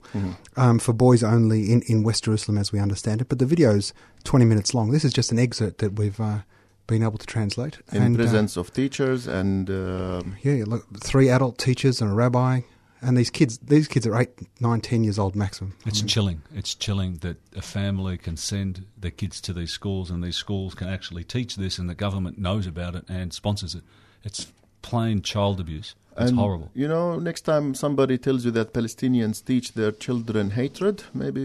um, 0.56 0.78
for 0.78 0.92
boys 0.92 1.22
only 1.22 1.72
in, 1.72 1.82
in 1.82 2.02
West 2.02 2.24
Jerusalem, 2.24 2.58
as 2.58 2.72
we 2.72 2.78
understand 2.78 3.20
it. 3.22 3.28
But 3.28 3.38
the 3.38 3.46
video's 3.46 3.92
20 4.24 4.44
minutes 4.44 4.74
long. 4.74 4.90
This 4.90 5.04
is 5.04 5.12
just 5.12 5.32
an 5.32 5.38
excerpt 5.38 5.78
that 5.78 5.94
we've 5.94 6.20
uh, 6.20 6.40
been 6.86 7.02
able 7.02 7.18
to 7.18 7.26
translate. 7.26 7.78
In 7.92 8.02
And, 8.02 8.16
uh, 8.16 8.18
presence 8.18 8.56
of 8.58 8.72
teachers 8.72 9.26
and 9.26 9.70
uh, 9.70 10.22
yeah, 10.42 10.64
look, 10.66 10.86
three 11.02 11.30
adult 11.30 11.56
teachers 11.56 12.02
and 12.02 12.10
a 12.10 12.14
rabbi, 12.14 12.60
and 13.00 13.16
these 13.16 13.30
kids. 13.30 13.58
These 13.58 13.88
kids 13.88 14.06
are 14.06 14.20
eight, 14.20 14.30
nine, 14.60 14.82
ten 14.82 15.04
years 15.04 15.18
old 15.18 15.34
maximum. 15.34 15.74
It's 15.86 16.00
I 16.00 16.02
mean, 16.02 16.08
chilling. 16.08 16.42
It's 16.54 16.74
chilling 16.74 17.14
that 17.18 17.38
a 17.56 17.62
family 17.62 18.18
can 18.18 18.36
send 18.36 18.84
their 18.98 19.10
kids 19.10 19.40
to 19.42 19.54
these 19.54 19.72
schools 19.72 20.10
and 20.10 20.22
these 20.22 20.36
schools 20.36 20.74
can 20.74 20.88
actually 20.88 21.24
teach 21.24 21.56
this 21.56 21.78
and 21.78 21.88
the 21.88 21.94
government 21.94 22.38
knows 22.38 22.66
about 22.66 22.94
it 22.94 23.04
and 23.08 23.32
sponsors 23.32 23.74
it. 23.74 23.84
It's 24.22 24.52
plain 24.82 25.22
child 25.22 25.60
abuse. 25.60 25.94
It's 26.20 26.30
and, 26.30 26.38
horrible. 26.38 26.70
You 26.74 26.88
know, 26.88 27.18
next 27.18 27.42
time 27.42 27.74
somebody 27.74 28.18
tells 28.18 28.44
you 28.44 28.50
that 28.52 28.72
Palestinians 28.72 29.44
teach 29.44 29.72
their 29.72 29.92
children 29.92 30.50
hatred, 30.50 31.04
maybe 31.14 31.40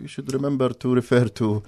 you 0.00 0.06
should 0.06 0.32
remember 0.32 0.70
to 0.70 0.94
refer 0.94 1.28
to 1.28 1.62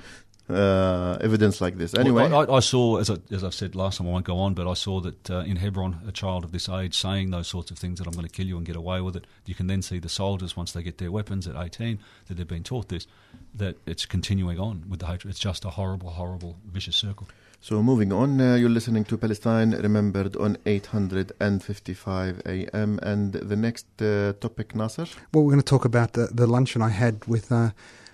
uh, 0.49 1.19
evidence 1.21 1.61
like 1.61 1.77
this. 1.77 1.95
Anyway, 1.95 2.31
Well, 2.31 2.51
I, 2.51 2.57
I 2.57 2.61
saw, 2.61 2.99
as, 2.99 3.11
I, 3.11 3.17
as 3.31 3.43
I've 3.43 3.55
said 3.55 3.75
last 3.75 3.99
time, 3.99 4.07
I 4.07 4.11
won't 4.11 4.25
go 4.25 4.39
on, 4.39 4.55
but 4.55 4.69
I 4.71 4.75
saw 4.75 5.01
that 5.01 5.31
uh, 5.31 5.39
in 5.41 5.57
Hebron, 5.57 6.01
a 6.07 6.13
child 6.13 6.45
of 6.45 6.53
this 6.53 6.69
age 6.69 6.97
saying 6.97 7.31
those 7.31 7.49
sorts 7.49 7.71
of 7.71 7.79
things 7.79 7.99
that 7.99 8.07
I'm 8.07 8.15
going 8.15 8.27
to 8.27 8.33
kill 8.33 8.47
you 8.47 8.57
and 8.57 8.65
get 8.65 8.77
away 8.77 9.01
with 9.01 9.17
it. 9.17 9.27
You 9.45 9.55
can 9.55 9.67
then 9.67 9.83
see 9.83 9.99
the 9.99 10.09
soldiers, 10.09 10.57
once 10.57 10.73
they 10.73 10.83
get 10.83 10.99
their 10.99 11.11
weapons 11.11 11.49
at 11.49 11.57
18, 11.57 11.99
that 12.29 12.35
they've 12.35 12.47
been 12.47 12.63
taught 12.63 12.89
this, 12.89 13.07
that 13.55 13.77
it's 13.87 14.07
continuing 14.07 14.59
on 14.59 14.85
with 14.89 15.01
the 15.01 15.07
hatred. 15.07 15.31
It's 15.31 15.41
just 15.41 15.65
a 15.65 15.71
horrible, 15.71 16.11
horrible, 16.11 16.57
vicious 16.65 16.97
circle. 16.97 17.29
So 17.61 17.83
moving 17.83 18.13
on, 18.13 18.41
uh, 18.41 18.55
you're 18.55 18.69
listening 18.71 19.05
to 19.05 19.17
Palestine 19.17 19.73
Remembered 19.73 20.37
on 20.37 20.57
855 20.67 22.43
AM. 22.47 23.01
And 23.03 23.33
the 23.33 23.57
next 23.57 23.87
uh, 24.01 24.35
topic, 24.35 24.75
Nasser? 24.75 25.07
Well, 25.35 25.45
we're 25.45 25.53
going 25.53 25.63
to 25.63 25.65
talk 25.65 25.85
about 25.85 26.13
the, 26.13 26.29
the 26.33 26.47
luncheon 26.47 26.81
I 26.81 26.91
had 26.91 27.25
with 27.27 27.51
uh, 27.51 27.71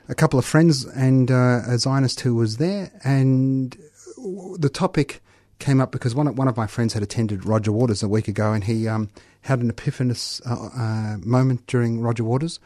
a 0.08 0.14
couple 0.14 0.38
of 0.38 0.44
friends 0.44 0.86
and 0.86 1.30
uh, 1.30 1.60
a 1.66 1.78
Zionist 1.78 2.20
who 2.20 2.34
was 2.34 2.56
there. 2.56 2.92
And 3.04 3.76
the 4.58 4.70
topic 4.70 5.22
came 5.58 5.80
up 5.80 5.92
because 5.92 6.14
one 6.14 6.26
of, 6.26 6.38
one 6.38 6.48
of 6.48 6.56
my 6.56 6.66
friends 6.66 6.94
had 6.94 7.02
attended 7.02 7.44
Roger 7.44 7.72
Waters 7.72 8.02
a 8.02 8.08
week 8.08 8.28
ago 8.28 8.52
and 8.52 8.64
he 8.64 8.88
um, 8.88 9.10
had 9.42 9.60
an 9.60 9.70
epiphanous 9.70 10.40
uh, 10.46 10.70
uh, 10.74 11.18
moment 11.18 11.66
during 11.66 12.00
Roger 12.00 12.24
Waters 12.24 12.58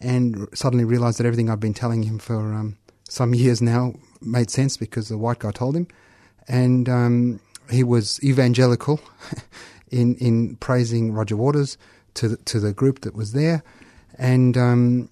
and 0.00 0.46
suddenly 0.52 0.84
realized 0.84 1.18
that 1.18 1.26
everything 1.26 1.48
I've 1.48 1.60
been 1.60 1.74
telling 1.74 2.02
him 2.04 2.18
for 2.18 2.52
um, 2.54 2.76
some 3.08 3.34
years 3.34 3.62
now 3.62 3.94
made 4.20 4.50
sense 4.50 4.76
because 4.76 5.08
the 5.08 5.18
white 5.18 5.38
guy 5.38 5.50
told 5.50 5.76
him. 5.76 5.88
And 6.48 6.88
um, 6.88 7.40
he 7.70 7.82
was 7.82 8.22
evangelical 8.22 9.00
in, 9.90 10.16
in 10.16 10.56
praising 10.56 11.12
Roger 11.12 11.36
Waters 11.36 11.78
to 12.14 12.28
the, 12.28 12.36
to 12.38 12.60
the 12.60 12.72
group 12.72 13.00
that 13.00 13.14
was 13.14 13.32
there. 13.32 13.62
And 14.18 14.56
um, 14.56 15.10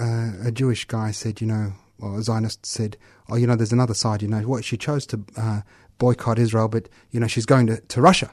uh, 0.00 0.32
a 0.44 0.52
Jewish 0.52 0.84
guy 0.86 1.10
said, 1.10 1.40
you 1.40 1.46
know, 1.46 1.72
well, 1.98 2.16
a 2.16 2.22
Zionist 2.22 2.64
said, 2.64 2.96
oh, 3.28 3.36
you 3.36 3.46
know, 3.46 3.56
there's 3.56 3.72
another 3.72 3.94
side. 3.94 4.22
You 4.22 4.28
know, 4.28 4.40
what 4.40 4.64
she 4.64 4.76
chose 4.76 5.06
to 5.06 5.20
uh, 5.36 5.60
boycott 5.98 6.38
Israel, 6.38 6.68
but 6.68 6.88
you 7.10 7.20
know, 7.20 7.26
she's 7.26 7.46
going 7.46 7.66
to, 7.66 7.80
to 7.80 8.00
Russia. 8.00 8.32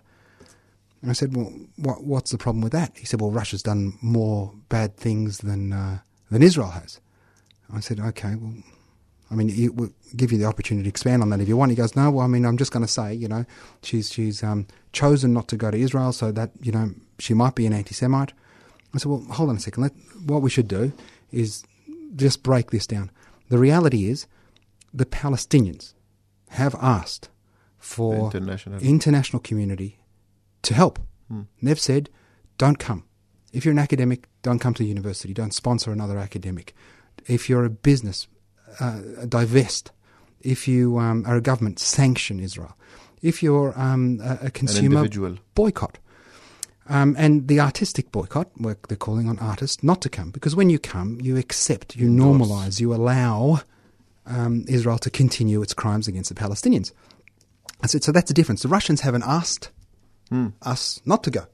And 1.01 1.12
I 1.12 1.13
said, 1.13 1.36
well, 1.36 1.53
what, 1.75 2.03
what's 2.03 2.32
the 2.32 2.38
problem 2.38 2.62
with 2.62 2.72
that? 2.72 2.98
He 2.98 3.06
said, 3.06 3.22
well, 3.22 3.32
Russia's 3.32 3.62
done 3.62 3.98
more 4.01 4.53
bad 4.70 4.98
things 4.98 5.39
than 5.39 5.74
uh, 5.74 6.00
than 6.32 6.41
Israel 6.41 6.70
has. 6.70 7.00
I 7.74 7.82
said, 7.82 8.00
okay, 8.00 8.36
well, 8.36 8.53
I 9.29 9.36
mean, 9.36 9.50
it 9.50 9.75
will 9.75 9.89
give 10.15 10.31
you 10.31 10.38
the 10.38 10.46
opportunity 10.46 10.84
to 10.84 10.89
expand 10.89 11.22
on 11.22 11.29
that 11.31 11.41
if 11.41 11.48
you 11.48 11.57
want. 11.57 11.72
He 11.72 11.75
goes, 11.75 11.96
no, 11.96 12.10
well, 12.12 12.24
I 12.24 12.27
mean, 12.27 12.46
I'm 12.46 12.57
just 12.57 12.72
going 12.72 12.86
to 12.86 12.91
say, 12.91 13.13
you 13.13 13.27
know, 13.27 13.46
she's 13.84 14.12
she's 14.12 14.41
um, 14.43 14.67
chosen 14.93 15.34
not 15.34 15.48
to 15.50 15.57
go 15.57 15.69
to 15.69 15.77
Israel, 15.77 16.13
so 16.13 16.31
that 16.31 16.51
you 16.62 16.72
know 16.72 16.91
she 17.19 17.34
might 17.34 17.55
be 17.55 17.65
an 17.65 17.74
anti-Semite. 17.74 18.34
I 18.93 18.98
said, 19.00 19.10
well, 19.10 19.25
hold 19.31 19.50
on 19.50 19.57
a 19.57 19.60
second. 19.60 19.84
Let, 19.84 19.93
what 20.25 20.41
we 20.41 20.50
should 20.50 20.67
do 20.67 20.93
is 21.31 21.65
just 22.15 22.41
break 22.41 22.72
this 22.72 22.88
down. 22.88 23.12
The 23.50 23.57
reality 23.57 24.10
is, 24.10 24.27
the 24.93 25.05
Palestinians 25.05 25.93
have 26.50 26.75
asked 26.81 27.29
for 27.77 28.15
International. 28.15 28.79
international 28.81 29.39
community 29.41 30.00
to 30.63 30.74
help. 30.74 31.00
They've 31.62 31.79
said, 31.79 32.10
don't 32.57 32.79
come. 32.79 33.03
If 33.51 33.65
you're 33.65 33.74
an 33.74 33.79
academic, 33.79 34.27
don't 34.41 34.60
come 34.60 34.74
to 34.74 34.84
the 34.84 34.89
university. 34.89 35.34
Don't 35.34 35.53
sponsor 35.53 35.91
another 35.91 36.17
academic. 36.17 36.74
If 37.27 37.50
you're 37.50 37.65
a 37.65 37.69
business, 37.69 38.27
uh, 38.79 39.01
divest. 39.27 39.91
If 40.41 40.67
you 40.67 40.97
um, 41.00 41.24
are 41.25 41.38
a 41.38 41.41
government, 41.41 41.79
sanction 41.79 42.39
Israel. 42.39 42.75
If 43.21 43.41
you're 43.41 43.77
um, 43.79 44.19
a, 44.24 44.47
a 44.47 44.51
consumer, 44.51 44.97
individual. 44.97 45.38
boycott. 45.55 45.97
Um, 46.89 47.15
and 47.17 47.47
the 47.50 47.59
artistic 47.59 48.12
boycott, 48.13 48.50
where 48.55 48.77
they're 48.88 48.95
calling 48.95 49.27
on 49.27 49.38
artists 49.39 49.83
not 49.83 50.01
to 50.03 50.09
come, 50.09 50.29
because 50.31 50.55
when 50.55 50.69
you 50.69 50.79
come, 50.79 51.19
you 51.21 51.36
accept, 51.36 51.97
you 51.97 52.07
normalize, 52.07 52.79
you 52.79 52.93
allow 52.93 53.59
um, 54.25 54.63
Israel 54.69 54.97
to 55.00 55.09
continue 55.09 55.62
its 55.62 55.74
crimes 55.74 56.07
against 56.07 56.29
the 56.29 56.36
Palestinians. 56.36 56.93
I 57.83 57.88
said, 57.88 58.03
so 58.03 58.12
that's 58.13 58.29
the 58.29 58.33
difference. 58.33 58.62
The 58.62 58.69
Russians 58.69 59.01
haven't 59.01 59.24
asked 59.24 59.71
Hmm. 60.29 60.47
us 60.62 61.01
not 61.05 61.24
to 61.24 61.31
go. 61.31 61.45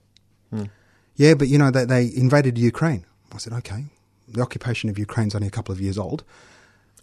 Yeah, 1.15 1.35
but 1.35 1.47
you 1.47 1.59
know, 1.59 1.69
they, 1.69 1.85
they 1.85 2.11
invaded 2.15 2.57
Ukraine. 2.57 3.05
I 3.31 3.37
said, 3.37 3.53
okay, 3.53 3.85
the 4.27 4.41
occupation 4.41 4.89
of 4.89 4.97
Ukraine's 4.97 5.35
only 5.35 5.47
a 5.47 5.51
couple 5.51 5.71
of 5.73 5.79
years 5.79 5.97
old. 5.97 6.23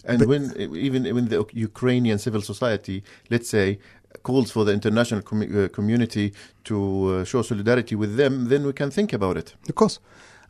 And 0.04 0.18
But- 0.18 0.28
when 0.28 0.42
even 0.88 1.02
when 1.14 1.28
the 1.28 1.44
Ukrainian 1.52 2.18
civil 2.18 2.42
society, 2.42 3.02
let's 3.30 3.48
say, 3.48 3.78
calls 4.22 4.50
for 4.50 4.64
the 4.64 4.72
international 4.72 5.22
commu- 5.22 5.64
uh, 5.64 5.68
community 5.68 6.32
to 6.64 6.76
uh, 6.76 7.24
show 7.24 7.42
solidarity 7.42 7.94
with 7.94 8.16
them, 8.16 8.48
then 8.48 8.64
we 8.64 8.72
can 8.72 8.90
think 8.90 9.12
about 9.12 9.36
it. 9.36 9.54
Of 9.68 9.74
course. 9.74 9.98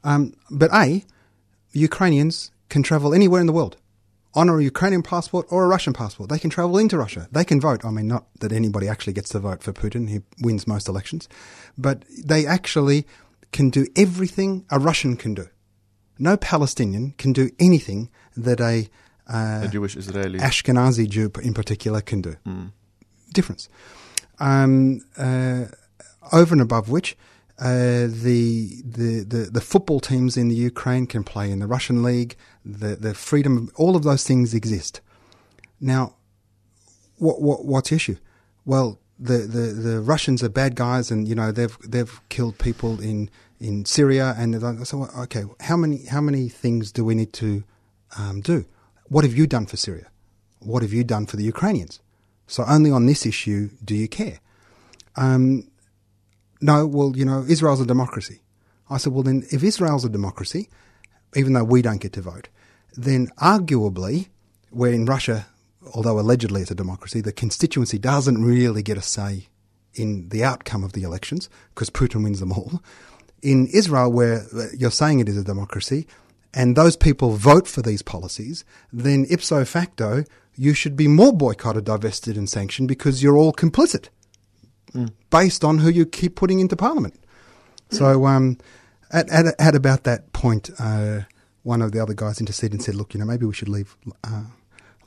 Um, 0.02 0.32
but 0.50 0.70
A, 0.72 1.04
Ukrainians 1.72 2.50
can 2.68 2.82
travel 2.82 3.12
anywhere 3.14 3.40
in 3.40 3.46
the 3.46 3.52
world 3.52 3.76
on 4.34 4.48
a 4.48 4.60
Ukrainian 4.60 5.02
passport 5.02 5.46
or 5.50 5.64
a 5.64 5.68
Russian 5.68 5.92
passport. 5.92 6.30
They 6.30 6.38
can 6.38 6.50
travel 6.50 6.78
into 6.78 6.96
Russia. 6.96 7.28
They 7.32 7.44
can 7.44 7.60
vote. 7.60 7.84
I 7.84 7.90
mean, 7.90 8.06
not 8.06 8.26
that 8.40 8.52
anybody 8.52 8.88
actually 8.88 9.12
gets 9.12 9.30
to 9.30 9.40
vote 9.40 9.62
for 9.62 9.72
Putin. 9.72 10.08
He 10.08 10.20
wins 10.40 10.66
most 10.66 10.88
elections. 10.88 11.28
But 11.76 12.04
they 12.32 12.46
actually 12.46 13.06
can 13.52 13.70
do 13.70 13.86
everything 13.96 14.64
a 14.70 14.78
Russian 14.78 15.16
can 15.16 15.34
do. 15.34 15.46
No 16.18 16.36
Palestinian 16.36 17.14
can 17.18 17.32
do 17.32 17.50
anything 17.58 18.08
that 18.36 18.60
a, 18.60 18.88
uh, 19.32 19.62
a 19.64 19.68
Jewish 19.68 19.96
Israeli. 19.96 20.38
Ashkenazi 20.38 21.08
Jew 21.08 21.30
in 21.42 21.54
particular 21.54 22.00
can 22.00 22.20
do. 22.20 22.36
Difference. 23.32 23.68
Um, 24.38 25.02
uh, 25.16 25.66
over 26.32 26.54
and 26.54 26.62
above 26.62 26.88
which, 26.88 27.16
uh, 27.58 28.06
the, 28.08 28.82
the, 28.84 29.24
the, 29.26 29.48
the 29.52 29.60
football 29.60 30.00
teams 30.00 30.36
in 30.36 30.48
the 30.48 30.54
Ukraine 30.54 31.06
can 31.06 31.22
play 31.22 31.50
in 31.50 31.58
the 31.58 31.66
Russian 31.66 32.02
league. 32.02 32.34
The, 32.64 32.96
the 32.96 33.14
freedom, 33.14 33.70
all 33.76 33.96
of 33.96 34.02
those 34.02 34.24
things 34.24 34.54
exist. 34.54 35.00
Now, 35.80 36.14
what, 37.18 37.40
what, 37.42 37.64
what's 37.66 37.90
the 37.90 37.96
issue? 37.96 38.16
Well, 38.64 38.98
the, 39.18 39.38
the, 39.38 39.60
the 39.72 40.00
Russians 40.00 40.42
are 40.42 40.48
bad 40.48 40.74
guys, 40.74 41.10
and 41.10 41.28
you 41.28 41.34
know 41.34 41.52
they've 41.52 41.76
they've 41.86 42.20
killed 42.30 42.58
people 42.58 43.00
in, 43.00 43.28
in 43.60 43.84
Syria, 43.84 44.34
and 44.38 44.58
so 44.86 45.08
okay, 45.18 45.44
how 45.60 45.76
many 45.76 46.06
how 46.06 46.22
many 46.22 46.48
things 46.48 46.90
do 46.90 47.04
we 47.04 47.14
need 47.14 47.34
to 47.34 47.62
um, 48.18 48.40
do? 48.40 48.64
What 49.10 49.24
have 49.24 49.36
you 49.36 49.48
done 49.48 49.66
for 49.66 49.76
Syria? 49.76 50.06
What 50.60 50.82
have 50.82 50.92
you 50.92 51.02
done 51.02 51.26
for 51.26 51.36
the 51.36 51.42
Ukrainians? 51.42 52.00
So 52.46 52.64
only 52.66 52.92
on 52.92 53.06
this 53.06 53.26
issue 53.26 53.70
do 53.84 53.94
you 53.94 54.06
care? 54.06 54.38
Um, 55.16 55.68
no, 56.60 56.86
well, 56.86 57.16
you 57.16 57.24
know, 57.24 57.44
Israel's 57.48 57.80
a 57.80 57.86
democracy. 57.86 58.40
I 58.88 58.98
said, 58.98 59.12
well, 59.12 59.24
then 59.24 59.44
if 59.50 59.64
Israel's 59.64 60.04
a 60.04 60.08
democracy, 60.08 60.68
even 61.34 61.54
though 61.54 61.64
we 61.64 61.82
don't 61.82 62.00
get 62.00 62.12
to 62.14 62.22
vote, 62.22 62.48
then 62.96 63.28
arguably, 63.38 64.28
where 64.70 64.92
in 64.92 65.06
Russia, 65.06 65.46
although 65.92 66.20
allegedly 66.20 66.62
it's 66.62 66.70
a 66.70 66.76
democracy, 66.76 67.20
the 67.20 67.32
constituency 67.32 67.98
doesn't 67.98 68.44
really 68.44 68.82
get 68.82 68.96
a 68.96 69.02
say 69.02 69.48
in 69.94 70.28
the 70.28 70.44
outcome 70.44 70.84
of 70.84 70.92
the 70.92 71.02
elections 71.02 71.48
because 71.74 71.90
Putin 71.90 72.22
wins 72.22 72.38
them 72.38 72.52
all. 72.52 72.80
In 73.42 73.66
Israel, 73.68 74.12
where 74.12 74.46
uh, 74.54 74.66
you're 74.78 74.92
saying 74.92 75.18
it 75.18 75.28
is 75.28 75.36
a 75.36 75.42
democracy, 75.42 76.06
and 76.52 76.76
those 76.76 76.96
people 76.96 77.36
vote 77.36 77.68
for 77.68 77.82
these 77.82 78.02
policies, 78.02 78.64
then 78.92 79.26
ipso 79.30 79.64
facto, 79.64 80.24
you 80.56 80.74
should 80.74 80.96
be 80.96 81.08
more 81.08 81.32
boycotted, 81.32 81.84
divested, 81.84 82.36
and 82.36 82.48
sanctioned 82.48 82.88
because 82.88 83.22
you're 83.22 83.36
all 83.36 83.52
complicit 83.52 84.08
based 85.30 85.64
on 85.64 85.78
who 85.78 85.88
you 85.88 86.04
keep 86.04 86.34
putting 86.34 86.60
into 86.60 86.76
parliament. 86.76 87.14
So, 87.90 88.26
um, 88.26 88.58
at, 89.12 89.28
at, 89.30 89.54
at 89.58 89.74
about 89.74 90.04
that 90.04 90.32
point, 90.32 90.70
uh, 90.78 91.20
one 91.62 91.82
of 91.82 91.92
the 91.92 92.00
other 92.00 92.14
guys 92.14 92.40
interceded 92.40 92.72
and 92.74 92.82
said, 92.82 92.94
"Look, 92.94 93.14
you 93.14 93.20
know, 93.20 93.26
maybe 93.26 93.46
we 93.46 93.54
should 93.54 93.68
leave 93.68 93.96
uh, 94.24 94.44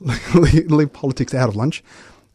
leave, 0.34 0.70
leave 0.70 0.92
politics 0.92 1.34
out 1.34 1.48
of 1.48 1.56
lunch." 1.56 1.82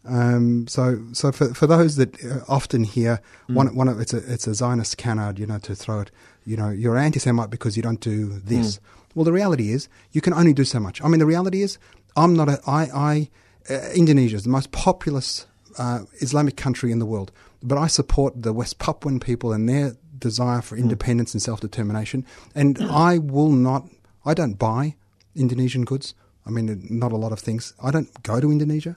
Um, 0.05 0.67
so, 0.67 1.03
so 1.11 1.31
for 1.31 1.53
for 1.53 1.67
those 1.67 1.95
that 1.97 2.23
uh, 2.23 2.39
often 2.47 2.83
hear 2.83 3.21
one 3.47 3.75
one 3.75 3.87
of 3.87 3.99
it's 3.99 4.13
a 4.13 4.17
it's 4.31 4.47
a 4.47 4.55
Zionist 4.55 4.97
canard, 4.97 5.37
you 5.37 5.45
know, 5.45 5.59
to 5.59 5.75
throw 5.75 6.01
it, 6.01 6.11
you 6.45 6.57
know, 6.57 6.69
you're 6.69 6.97
anti-Semite 6.97 7.49
because 7.49 7.77
you 7.77 7.83
don't 7.83 7.99
do 7.99 8.39
this. 8.39 8.79
Well, 9.19 9.25
the 9.25 9.33
reality 9.33 9.73
is 9.73 9.89
you 10.13 10.21
can 10.21 10.31
only 10.31 10.53
do 10.53 10.63
so 10.63 10.79
much. 10.79 11.03
I 11.03 11.09
mean, 11.09 11.19
the 11.19 11.25
reality 11.25 11.61
is 11.61 11.77
I'm 12.15 12.37
not 12.37 12.47
a 12.47 12.61
I 12.65 12.83
I 12.95 13.29
uh, 13.69 13.89
Indonesia 13.93 14.37
is 14.37 14.43
the 14.43 14.49
most 14.49 14.71
populous 14.71 15.45
uh, 15.77 16.05
Islamic 16.21 16.55
country 16.55 16.89
in 16.93 16.99
the 16.99 17.05
world, 17.05 17.33
but 17.61 17.77
I 17.77 17.87
support 17.87 18.41
the 18.41 18.53
West 18.53 18.79
Papuan 18.79 19.19
people 19.19 19.51
and 19.51 19.67
their 19.67 19.97
desire 20.17 20.61
for 20.61 20.77
independence 20.77 21.33
and 21.33 21.41
self 21.41 21.59
determination. 21.59 22.25
And 22.55 22.77
I 23.09 23.17
will 23.17 23.51
not, 23.51 23.89
I 24.23 24.33
don't 24.33 24.53
buy 24.57 24.95
Indonesian 25.35 25.83
goods. 25.83 26.13
I 26.45 26.51
mean, 26.51 26.87
not 26.89 27.11
a 27.11 27.17
lot 27.17 27.33
of 27.33 27.41
things. 27.41 27.73
I 27.83 27.91
don't 27.91 28.23
go 28.23 28.39
to 28.39 28.49
Indonesia. 28.49 28.95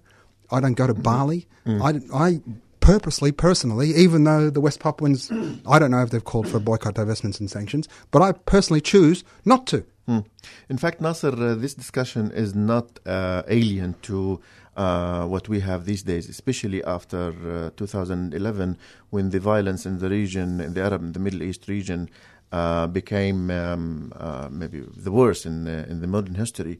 I 0.53 0.61
don't 0.61 0.75
go 0.75 0.87
to 0.87 0.95
Bali. 0.95 1.49
I, 1.67 2.01
I 2.15 2.41
purposely, 2.79 3.33
personally, 3.33 3.91
even 3.97 4.23
though 4.23 4.51
the 4.51 4.61
West 4.61 4.79
Papuans, 4.79 5.33
I 5.67 5.81
don't 5.81 5.91
know 5.91 6.03
if 6.03 6.11
they've 6.11 6.23
called 6.23 6.47
for 6.47 6.61
boycott, 6.61 6.95
divestments, 6.95 7.41
and 7.41 7.51
sanctions, 7.51 7.89
but 8.13 8.23
I 8.23 8.31
personally 8.31 8.81
choose 8.81 9.25
not 9.45 9.67
to. 9.67 9.85
Hmm. 10.07 10.21
In 10.69 10.79
fact, 10.79 11.01
Nasser, 11.01 11.33
uh, 11.33 11.55
this 11.55 11.75
discussion 11.75 12.33
is 12.33 12.55
not 12.55 12.99
uh, 13.07 13.43
alien 13.47 13.95
to 14.03 14.41
uh, 14.77 15.27
what 15.27 15.49
we 15.49 15.61
have 15.61 15.85
these 15.85 16.03
days, 16.03 16.29
especially 16.29 16.83
after 16.83 17.33
uh, 17.69 17.71
2011, 17.77 18.79
when 19.11 19.31
the 19.31 19.39
violence 19.39 19.87
in 19.87 19.99
the 19.99 20.09
region, 20.09 20.61
in 20.61 20.75
the 20.75 20.83
Arab 20.83 21.03
and 21.03 21.15
the 21.15 21.21
Middle 21.21 21.43
East 21.43 21.69
region, 21.69 22.09
uh, 22.51 22.87
became 22.87 23.51
um, 23.51 24.13
uh, 24.17 24.49
maybe 24.51 24.81
the 24.81 25.13
worst 25.13 25.47
in 25.47 25.67
in 25.67 26.01
the 26.01 26.07
modern 26.07 26.35
history. 26.35 26.79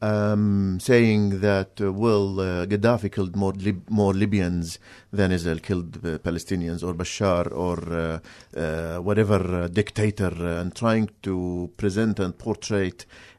Um, 0.00 0.78
saying 0.80 1.40
that 1.40 1.80
uh, 1.80 1.92
well, 1.92 2.38
uh, 2.38 2.66
Gaddafi 2.66 3.10
killed 3.10 3.34
more 3.34 3.52
Lib- 3.54 3.90
more 3.90 4.14
Libyans 4.14 4.78
than 5.12 5.32
Israel 5.32 5.58
killed 5.58 5.96
uh, 6.04 6.18
Palestinians, 6.18 6.84
or 6.84 6.94
Bashar, 6.94 7.50
or 7.52 7.78
uh, 7.92 8.20
uh, 8.56 8.98
whatever 9.00 9.64
uh, 9.64 9.66
dictator, 9.66 10.32
and 10.60 10.72
trying 10.76 11.10
to 11.22 11.72
present 11.76 12.20
and 12.20 12.38
portray 12.38 12.92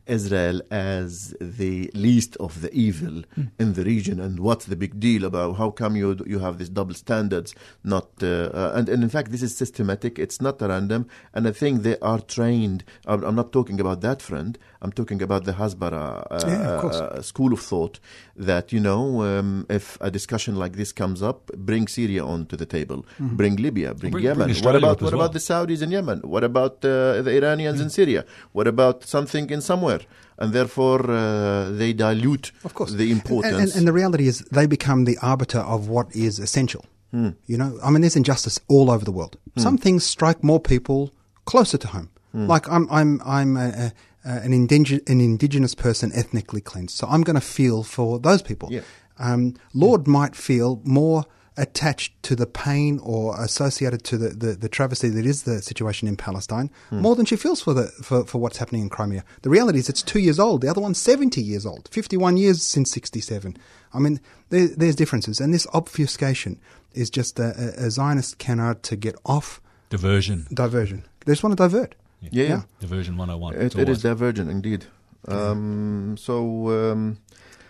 Israel 0.05 0.61
as 0.71 1.33
the 1.39 1.89
least 1.93 2.35
of 2.37 2.61
the 2.61 2.73
evil 2.73 3.23
in 3.59 3.73
the 3.73 3.85
region, 3.85 4.19
and 4.19 4.39
what's 4.39 4.65
the 4.65 4.75
big 4.75 4.99
deal 4.99 5.23
about 5.23 5.55
how 5.57 5.69
come 5.69 5.95
you 5.95 6.17
you 6.27 6.39
have 6.39 6.57
these 6.57 6.69
double 6.69 6.95
standards? 6.95 7.55
Not 7.85 8.09
uh, 8.21 8.49
uh, 8.53 8.73
and, 8.75 8.89
and 8.89 9.03
in 9.03 9.09
fact 9.09 9.31
this 9.31 9.43
is 9.43 9.55
systematic. 9.55 10.19
It's 10.19 10.41
not 10.41 10.61
random, 10.61 11.07
and 11.33 11.47
I 11.47 11.51
think 11.51 11.83
they 11.83 11.97
are 11.99 12.19
trained. 12.19 12.83
I'm, 13.05 13.23
I'm 13.23 13.35
not 13.35 13.53
talking 13.53 13.79
about 13.79 14.01
that 14.01 14.21
friend. 14.21 14.57
I'm 14.81 14.91
talking 14.93 15.21
about 15.21 15.43
the 15.43 15.51
Hasbara 15.53 16.25
uh, 16.31 16.39
Yeah, 16.47 16.79
of 16.79 16.91
uh, 16.93 17.21
school 17.21 17.51
of 17.53 17.59
thought 17.59 17.99
that 18.37 18.71
you 18.71 18.79
know 18.79 19.23
um, 19.23 19.65
if 19.69 19.97
a 19.99 20.09
discussion 20.09 20.55
like 20.55 20.73
this 20.77 20.91
comes 20.93 21.21
up, 21.21 21.51
bring 21.57 21.87
Syria 21.87 22.23
onto 22.25 22.55
the 22.55 22.65
table, 22.65 23.05
Mm-hmm. 23.19 23.35
bring 23.35 23.55
Libya, 23.57 23.93
bring, 23.93 24.11
Bring- 24.13 24.23
Yemen. 24.23 24.47
bring 24.51 24.63
what 24.63 24.75
about 24.75 25.01
what 25.01 25.11
well. 25.11 25.21
about 25.21 25.33
the 25.33 25.39
Saudis 25.39 25.81
in 25.81 25.91
Yemen? 25.91 26.19
What 26.23 26.43
about 26.45 26.73
uh, 26.85 27.21
the 27.21 27.31
Iranians 27.35 27.81
in 27.81 27.89
Syria? 27.89 28.23
What 28.53 28.67
about 28.67 29.03
something 29.03 29.49
in 29.49 29.61
somewhere? 29.61 29.99
And 30.37 30.53
therefore, 30.53 31.01
uh, 31.11 31.69
they 31.71 31.91
dilute 31.91 32.53
Of 32.63 32.73
course. 32.73 32.93
the 32.93 33.11
importance. 33.11 33.57
and, 33.61 33.75
and 33.77 33.85
the 33.89 33.91
reality 33.91 34.25
is 34.27 34.39
they 34.51 34.65
become 34.67 35.03
the 35.03 35.17
arbiter 35.21 35.59
of 35.59 35.89
what 35.89 36.07
is 36.15 36.39
essential. 36.39 36.85
Hmm. 37.11 37.31
You 37.47 37.57
know, 37.57 37.77
I 37.83 37.89
mean, 37.91 38.01
there's 38.01 38.15
injustice 38.15 38.57
all 38.69 38.89
over 38.89 39.03
the 39.03 39.11
world. 39.11 39.35
Some 39.57 39.77
things 39.77 40.05
strike 40.05 40.41
more 40.41 40.61
people 40.61 41.11
closer 41.43 41.77
to 41.79 41.87
home. 41.89 42.09
Hmm. 42.31 42.47
Like 42.47 42.69
I'm, 42.69 42.87
I'm, 42.89 43.21
I'm 43.25 43.57
a, 43.57 43.91
a, 44.29 44.33
a, 44.33 44.35
an, 44.41 44.51
indige- 44.51 45.09
an 45.09 45.21
indigenous 45.21 45.75
person 45.75 46.11
ethnically 46.13 46.61
cleansed. 46.61 46.95
So 46.95 47.07
I'm 47.07 47.23
going 47.23 47.35
to 47.35 47.41
feel 47.41 47.83
for 47.83 48.19
those 48.19 48.41
people. 48.41 48.69
Yeah. 48.71 48.81
Um, 49.17 49.55
Lorde 49.73 50.07
might 50.07 50.35
feel 50.35 50.81
more 50.83 51.25
attached 51.57 52.23
to 52.23 52.37
the 52.37 52.45
pain 52.47 52.99
or 53.03 53.37
associated 53.43 54.01
to 54.05 54.17
the, 54.17 54.29
the, 54.29 54.53
the 54.53 54.69
travesty 54.69 55.09
that 55.09 55.25
is 55.25 55.43
the 55.43 55.61
situation 55.61 56.07
in 56.07 56.15
Palestine 56.15 56.71
more 56.89 57.17
than 57.17 57.25
she 57.25 57.35
feels 57.35 57.61
for 57.61 57.73
the 57.73 57.87
for, 58.01 58.25
for 58.25 58.37
what's 58.37 58.59
happening 58.59 58.81
in 58.81 58.89
Crimea. 58.89 59.25
The 59.41 59.49
reality 59.49 59.79
is 59.79 59.89
it's 59.89 60.01
two 60.01 60.19
years 60.19 60.39
old. 60.39 60.61
The 60.61 60.69
other 60.69 60.79
one's 60.79 60.99
seventy 61.01 61.41
years 61.41 61.65
old. 61.65 61.89
Fifty 61.91 62.15
one 62.15 62.37
years 62.37 62.61
since 62.63 62.89
sixty 62.89 63.19
seven. 63.19 63.57
I 63.93 63.99
mean, 63.99 64.21
there, 64.51 64.67
there's 64.69 64.95
differences, 64.95 65.41
and 65.41 65.53
this 65.53 65.67
obfuscation 65.73 66.61
is 66.93 67.09
just 67.09 67.39
a, 67.39 67.49
a, 67.81 67.87
a 67.87 67.91
Zionist 67.91 68.37
canard 68.37 68.81
to 68.83 68.95
get 68.95 69.15
off 69.25 69.59
Diversion. 69.89 70.47
diversion. 70.53 71.03
They 71.25 71.33
just 71.33 71.43
want 71.43 71.57
to 71.57 71.61
divert. 71.61 71.95
Yeah, 72.21 72.43
yeah. 72.43 72.61
Diversion 72.79 73.17
101. 73.17 73.55
It, 73.55 73.61
It's 73.65 73.75
it 73.75 73.81
is 73.81 73.85
always- 73.87 74.01
divergent 74.03 74.49
indeed. 74.49 74.85
Um, 75.27 76.15
so, 76.17 76.91
um, 76.91 77.17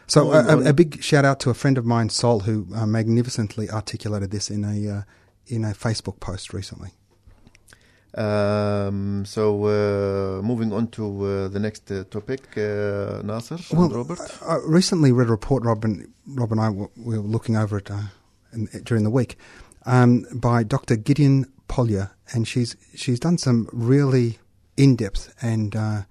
So 0.07 0.31
a, 0.31 0.57
a, 0.57 0.69
a 0.69 0.73
big 0.73 1.01
shout 1.01 1.25
out 1.25 1.39
to 1.41 1.49
a 1.49 1.53
friend 1.53 1.77
of 1.77 1.85
mine, 1.85 2.09
Sol, 2.09 2.41
who 2.41 2.67
uh, 2.75 2.85
magnificently 2.85 3.69
articulated 3.69 4.29
this 4.31 4.49
in 4.51 4.63
a 4.63 4.97
uh, 4.97 5.01
in 5.47 5.65
a 5.65 5.73
Facebook 5.73 6.19
post 6.19 6.53
recently. 6.53 6.89
um, 8.17 9.23
so 9.25 9.65
uh, 9.65 10.41
moving 10.41 10.73
on 10.73 10.87
to 10.87 11.03
uh, 11.25 11.47
the 11.47 11.59
next 11.59 11.91
uh, 11.91 12.03
topic, 12.09 12.41
uh, 12.57 13.21
Nasser 13.23 13.57
and 13.71 13.91
Robert. 13.93 14.19
I, 14.47 14.55
I 14.55 14.59
recently 14.65 15.11
read 15.11 15.27
a 15.27 15.31
report, 15.31 15.63
Rob 15.63 15.85
and, 15.85 16.07
Rob 16.27 16.51
and 16.51 16.59
I 16.61 16.69
were, 16.69 16.89
we 16.97 17.17
were 17.17 17.23
looking 17.23 17.55
over 17.55 17.77
it 17.77 17.89
uh, 17.91 18.01
in, 18.53 18.65
during 18.83 19.03
the 19.03 19.09
week, 19.11 19.37
um, 19.85 20.25
by 20.33 20.63
Dr. 20.63 20.95
Gideon 20.95 21.45
Polya, 21.67 22.11
and 22.33 22.47
she's 22.47 22.75
she's 22.95 23.19
done 23.19 23.37
some 23.37 23.67
really 23.71 24.39
in 24.79 24.95
depth 24.95 25.33
and 25.41 25.75
uh, 25.75 26.01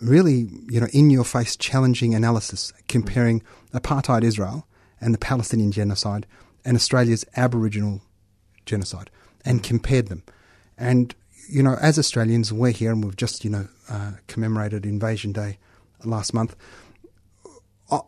really 0.00 0.48
you 0.68 0.80
know 0.80 0.88
in 0.92 1.10
your 1.10 1.24
face 1.24 1.56
challenging 1.56 2.14
analysis 2.14 2.72
comparing 2.88 3.42
apartheid 3.74 4.22
Israel 4.22 4.66
and 5.00 5.12
the 5.12 5.18
Palestinian 5.18 5.72
genocide 5.72 6.26
and 6.64 6.76
Australia's 6.76 7.24
Aboriginal 7.36 8.00
genocide 8.64 9.10
and 9.44 9.62
compared 9.62 10.08
them. 10.08 10.22
And, 10.78 11.14
you 11.48 11.62
know, 11.62 11.76
as 11.80 11.98
Australians, 11.98 12.52
we're 12.52 12.70
here 12.70 12.92
and 12.92 13.04
we've 13.04 13.16
just, 13.16 13.44
you 13.44 13.50
know, 13.50 13.68
uh, 13.90 14.12
commemorated 14.28 14.86
Invasion 14.86 15.32
Day 15.32 15.58
last 16.04 16.32
month. 16.32 16.56
Uh, 17.90 18.00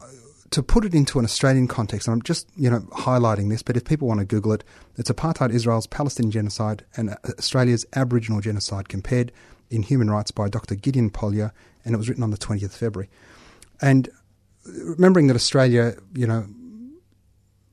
to 0.50 0.62
put 0.62 0.84
it 0.84 0.94
into 0.94 1.18
an 1.18 1.24
Australian 1.24 1.66
context, 1.66 2.06
and 2.06 2.12
I'm 2.14 2.22
just, 2.22 2.48
you 2.56 2.70
know, 2.70 2.80
highlighting 2.92 3.50
this, 3.50 3.62
but 3.62 3.76
if 3.76 3.84
people 3.84 4.06
want 4.06 4.20
to 4.20 4.26
Google 4.26 4.52
it, 4.52 4.62
it's 4.96 5.10
Apartheid 5.10 5.50
Israel's 5.50 5.88
Palestinian 5.88 6.30
genocide 6.30 6.84
and 6.96 7.10
uh, 7.10 7.16
Australia's 7.38 7.84
Aboriginal 7.96 8.40
genocide 8.40 8.88
compared 8.88 9.32
in 9.74 9.82
Human 9.82 10.10
Rights 10.10 10.30
by 10.30 10.48
Dr. 10.48 10.74
Gideon 10.74 11.10
Polya, 11.10 11.52
and 11.84 11.94
it 11.94 11.98
was 11.98 12.08
written 12.08 12.22
on 12.22 12.30
the 12.30 12.38
20th 12.38 12.64
of 12.64 12.72
February. 12.72 13.10
And 13.80 14.08
remembering 14.64 15.26
that 15.26 15.36
Australia, 15.36 15.94
you 16.14 16.26
know, 16.26 16.46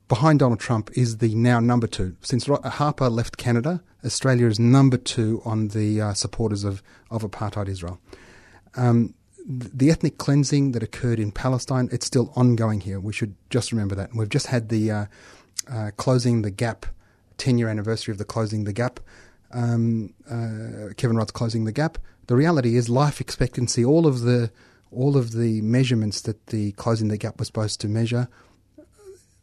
behind 0.08 0.40
Donald 0.40 0.60
Trump 0.60 0.90
is 0.94 1.20
the 1.20 1.34
now 1.36 1.60
number 1.60 1.88
two. 1.88 2.16
Since 2.22 2.48
Harper 2.48 3.10
left 3.10 3.38
Canada, 3.38 3.82
Australia 4.04 4.48
is 4.48 4.60
number 4.60 4.98
two 4.98 5.42
on 5.46 5.70
the 5.70 6.02
uh, 6.02 6.14
supporters 6.14 6.64
of, 6.64 6.84
of 7.10 7.22
apartheid 7.22 7.70
Israel. 7.70 8.00
Um, 8.76 9.14
the 9.48 9.90
ethnic 9.90 10.18
cleansing 10.18 10.74
that 10.74 10.84
occurred 10.84 11.20
in 11.20 11.32
Palestine, 11.32 11.90
it's 11.92 12.06
still 12.06 12.32
ongoing 12.36 12.82
here. 12.82 13.00
We 13.00 13.14
should 13.14 13.36
just 13.50 13.72
remember 13.72 13.96
that. 13.96 14.10
And 14.10 14.20
we've 14.20 14.30
just 14.30 14.48
had 14.48 14.70
the 14.70 14.92
uh, 14.92 15.06
uh, 15.72 15.92
Closing 15.98 16.42
the 16.42 16.52
Gap 16.52 16.86
10 17.38 17.58
year 17.58 17.70
anniversary 17.70 18.12
of 18.12 18.18
the 18.18 18.26
Closing 18.26 18.66
the 18.66 18.74
Gap. 18.74 19.00
Um, 19.54 20.14
uh, 20.30 20.94
Kevin 20.98 21.18
Rudd's 21.18 21.32
Closing 21.32 21.66
the 21.66 21.72
Gap. 21.72 21.98
The 22.28 22.36
reality 22.36 22.76
is 22.76 22.90
life 22.90 23.20
expectancy, 23.20 23.84
all 23.84 24.08
of 24.08 24.22
the 24.22 24.52
all 24.92 25.16
of 25.16 25.32
the 25.32 25.62
measurements 25.62 26.22
that 26.22 26.48
the 26.48 26.74
Closing 26.74 27.08
the 27.08 27.18
Gap 27.18 27.40
was 27.40 27.48
supposed 27.48 27.80
to 27.82 27.88
measure 27.88 28.28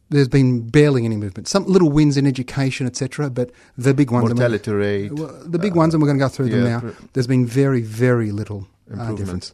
there's 0.09 0.27
been 0.27 0.67
barely 0.67 1.05
any 1.05 1.15
movement. 1.15 1.47
Some 1.47 1.65
little 1.65 1.89
wins 1.89 2.17
in 2.17 2.25
education, 2.25 2.87
etc., 2.87 3.29
but 3.29 3.51
the 3.77 3.93
big 3.93 4.11
ones, 4.11 4.25
Mortality 4.25 4.71
rate. 4.71 5.11
well, 5.13 5.39
the 5.45 5.59
big 5.59 5.75
ones, 5.75 5.93
and 5.93 6.01
we're 6.01 6.07
going 6.07 6.19
to 6.19 6.25
go 6.25 6.29
through 6.29 6.49
them 6.49 6.63
now. 6.63 6.93
There's 7.13 7.27
been 7.27 7.45
very, 7.45 7.81
very 7.81 8.31
little 8.31 8.67
uh, 8.97 9.13
difference. 9.13 9.53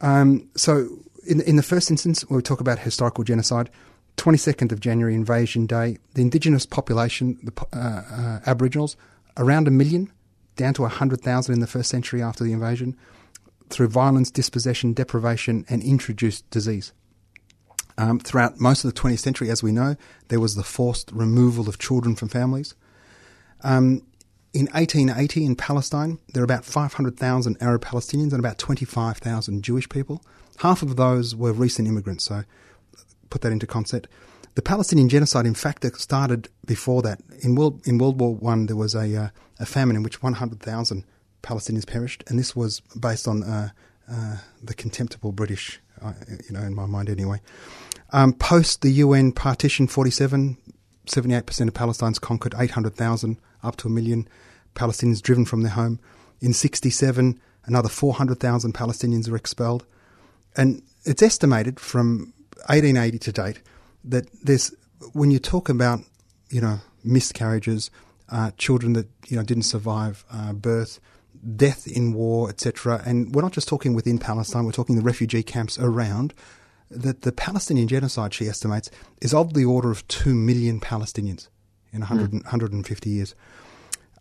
Um, 0.00 0.48
so, 0.54 0.88
in, 1.26 1.40
in 1.42 1.56
the 1.56 1.62
first 1.62 1.90
instance, 1.90 2.22
when 2.28 2.36
we 2.36 2.42
talk 2.42 2.60
about 2.60 2.78
historical 2.78 3.24
genocide, 3.24 3.70
22nd 4.18 4.72
of 4.72 4.80
January, 4.80 5.14
Invasion 5.14 5.66
Day, 5.66 5.98
the 6.14 6.22
indigenous 6.22 6.64
population, 6.64 7.38
the 7.42 7.66
uh, 7.72 7.78
uh, 7.78 8.40
Aboriginals, 8.46 8.96
around 9.36 9.68
a 9.68 9.70
million, 9.70 10.12
down 10.56 10.74
to 10.74 10.82
100,000 10.82 11.52
in 11.52 11.60
the 11.60 11.66
first 11.66 11.90
century 11.90 12.22
after 12.22 12.44
the 12.44 12.52
invasion, 12.52 12.96
through 13.68 13.88
violence, 13.88 14.30
dispossession, 14.30 14.92
deprivation, 14.92 15.64
and 15.68 15.82
introduced 15.82 16.48
disease. 16.50 16.92
Um, 17.98 18.20
throughout 18.20 18.60
most 18.60 18.84
of 18.84 18.94
the 18.94 19.00
20th 19.00 19.20
century, 19.20 19.50
as 19.50 19.62
we 19.62 19.72
know, 19.72 19.96
there 20.28 20.40
was 20.40 20.54
the 20.54 20.62
forced 20.62 21.10
removal 21.12 21.68
of 21.68 21.78
children 21.78 22.14
from 22.14 22.28
families. 22.28 22.74
Um, 23.62 24.02
in 24.52 24.66
1880 24.66 25.44
in 25.44 25.56
Palestine, 25.56 26.18
there 26.32 26.42
are 26.42 26.44
about 26.44 26.64
500,000 26.64 27.56
Arab 27.60 27.84
Palestinians 27.84 28.32
and 28.32 28.38
about 28.38 28.58
25,000 28.58 29.62
Jewish 29.62 29.88
people. 29.88 30.22
Half 30.58 30.82
of 30.82 30.96
those 30.96 31.34
were 31.34 31.52
recent 31.52 31.88
immigrants, 31.88 32.24
so 32.24 32.44
put 33.28 33.42
that 33.42 33.52
into 33.52 33.66
concept. 33.66 34.08
The 34.56 34.62
Palestinian 34.62 35.10
genocide, 35.10 35.44
in 35.44 35.54
fact, 35.54 35.84
started 36.00 36.48
before 36.64 37.02
that. 37.02 37.20
In 37.42 37.54
World, 37.56 37.86
in 37.86 37.98
World 37.98 38.18
War 38.18 38.34
One, 38.34 38.64
there 38.64 38.74
was 38.74 38.94
a, 38.94 39.14
uh, 39.14 39.28
a 39.60 39.66
famine 39.66 39.96
in 39.96 40.02
which 40.02 40.22
100,000 40.22 41.04
Palestinians 41.42 41.86
perished, 41.86 42.24
and 42.26 42.38
this 42.38 42.56
was 42.56 42.80
based 42.98 43.28
on 43.28 43.42
uh, 43.42 43.68
uh, 44.10 44.36
the 44.62 44.72
contemptible 44.72 45.32
British, 45.32 45.78
uh, 46.00 46.14
you 46.48 46.56
know, 46.56 46.62
in 46.62 46.74
my 46.74 46.86
mind 46.86 47.10
anyway. 47.10 47.38
Um, 48.14 48.32
post 48.32 48.80
the 48.80 48.88
UN 48.92 49.30
partition 49.30 49.86
47, 49.88 50.56
78% 51.06 51.68
of 51.68 51.74
Palestine's 51.74 52.18
conquered, 52.18 52.54
800,000 52.58 53.36
up 53.62 53.76
to 53.76 53.88
a 53.88 53.90
million 53.90 54.26
Palestinians 54.74 55.20
driven 55.20 55.44
from 55.44 55.64
their 55.64 55.72
home. 55.72 56.00
In 56.40 56.54
67, 56.54 57.38
another 57.66 57.90
400,000 57.90 58.72
Palestinians 58.72 59.28
were 59.28 59.36
expelled. 59.36 59.84
And 60.56 60.82
it's 61.04 61.22
estimated 61.22 61.78
from 61.78 62.32
1880 62.68 63.18
to 63.18 63.32
date 63.32 63.60
that 64.06 64.26
there's, 64.42 64.74
when 65.12 65.30
you 65.30 65.38
talk 65.38 65.68
about, 65.68 66.00
you 66.48 66.60
know, 66.60 66.80
miscarriages, 67.04 67.90
uh, 68.28 68.50
children 68.58 68.92
that 68.94 69.06
you 69.28 69.36
know 69.36 69.42
didn't 69.42 69.64
survive 69.64 70.24
uh, 70.32 70.52
birth, 70.52 71.00
death 71.56 71.86
in 71.86 72.12
war, 72.12 72.48
etc. 72.48 73.02
And 73.06 73.34
we're 73.34 73.42
not 73.42 73.52
just 73.52 73.68
talking 73.68 73.94
within 73.94 74.18
Palestine; 74.18 74.64
we're 74.64 74.72
talking 74.72 74.96
the 74.96 75.02
refugee 75.02 75.42
camps 75.42 75.78
around. 75.78 76.34
That 76.90 77.22
the 77.22 77.32
Palestinian 77.32 77.88
genocide, 77.88 78.32
she 78.32 78.46
estimates, 78.48 78.90
is 79.20 79.34
of 79.34 79.54
the 79.54 79.64
order 79.64 79.90
of 79.90 80.06
two 80.06 80.34
million 80.34 80.78
Palestinians 80.80 81.48
in 81.92 82.00
100, 82.00 82.32
150 82.32 83.10
years. 83.10 83.34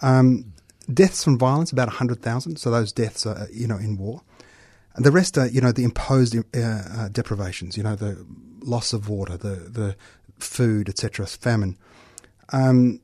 Um, 0.02 0.54
deaths 0.91 1.24
from 1.24 1.38
violence 1.38 1.71
about 1.71 1.89
100,000, 1.89 2.58
so 2.58 2.71
those 2.71 2.91
deaths 2.91 3.26
are 3.26 3.48
you 3.52 3.67
know 3.67 3.78
in 3.78 3.98
war. 3.98 4.21
And 4.95 5.05
the 5.05 5.12
rest 5.12 5.38
are, 5.38 5.47
you 5.47 5.60
know, 5.60 5.71
the 5.71 5.84
imposed 5.84 6.36
uh, 6.36 6.41
uh, 6.60 7.08
deprivations, 7.10 7.75
you 7.75 7.84
know, 7.84 7.95
the 7.95 8.25
loss 8.62 8.93
of 8.93 9.10
water, 9.10 9.36
the, 9.36 9.55
the 9.69 9.95
food, 10.39 10.88
etc., 10.88 11.27
famine. 11.27 11.77
Um, 12.53 13.01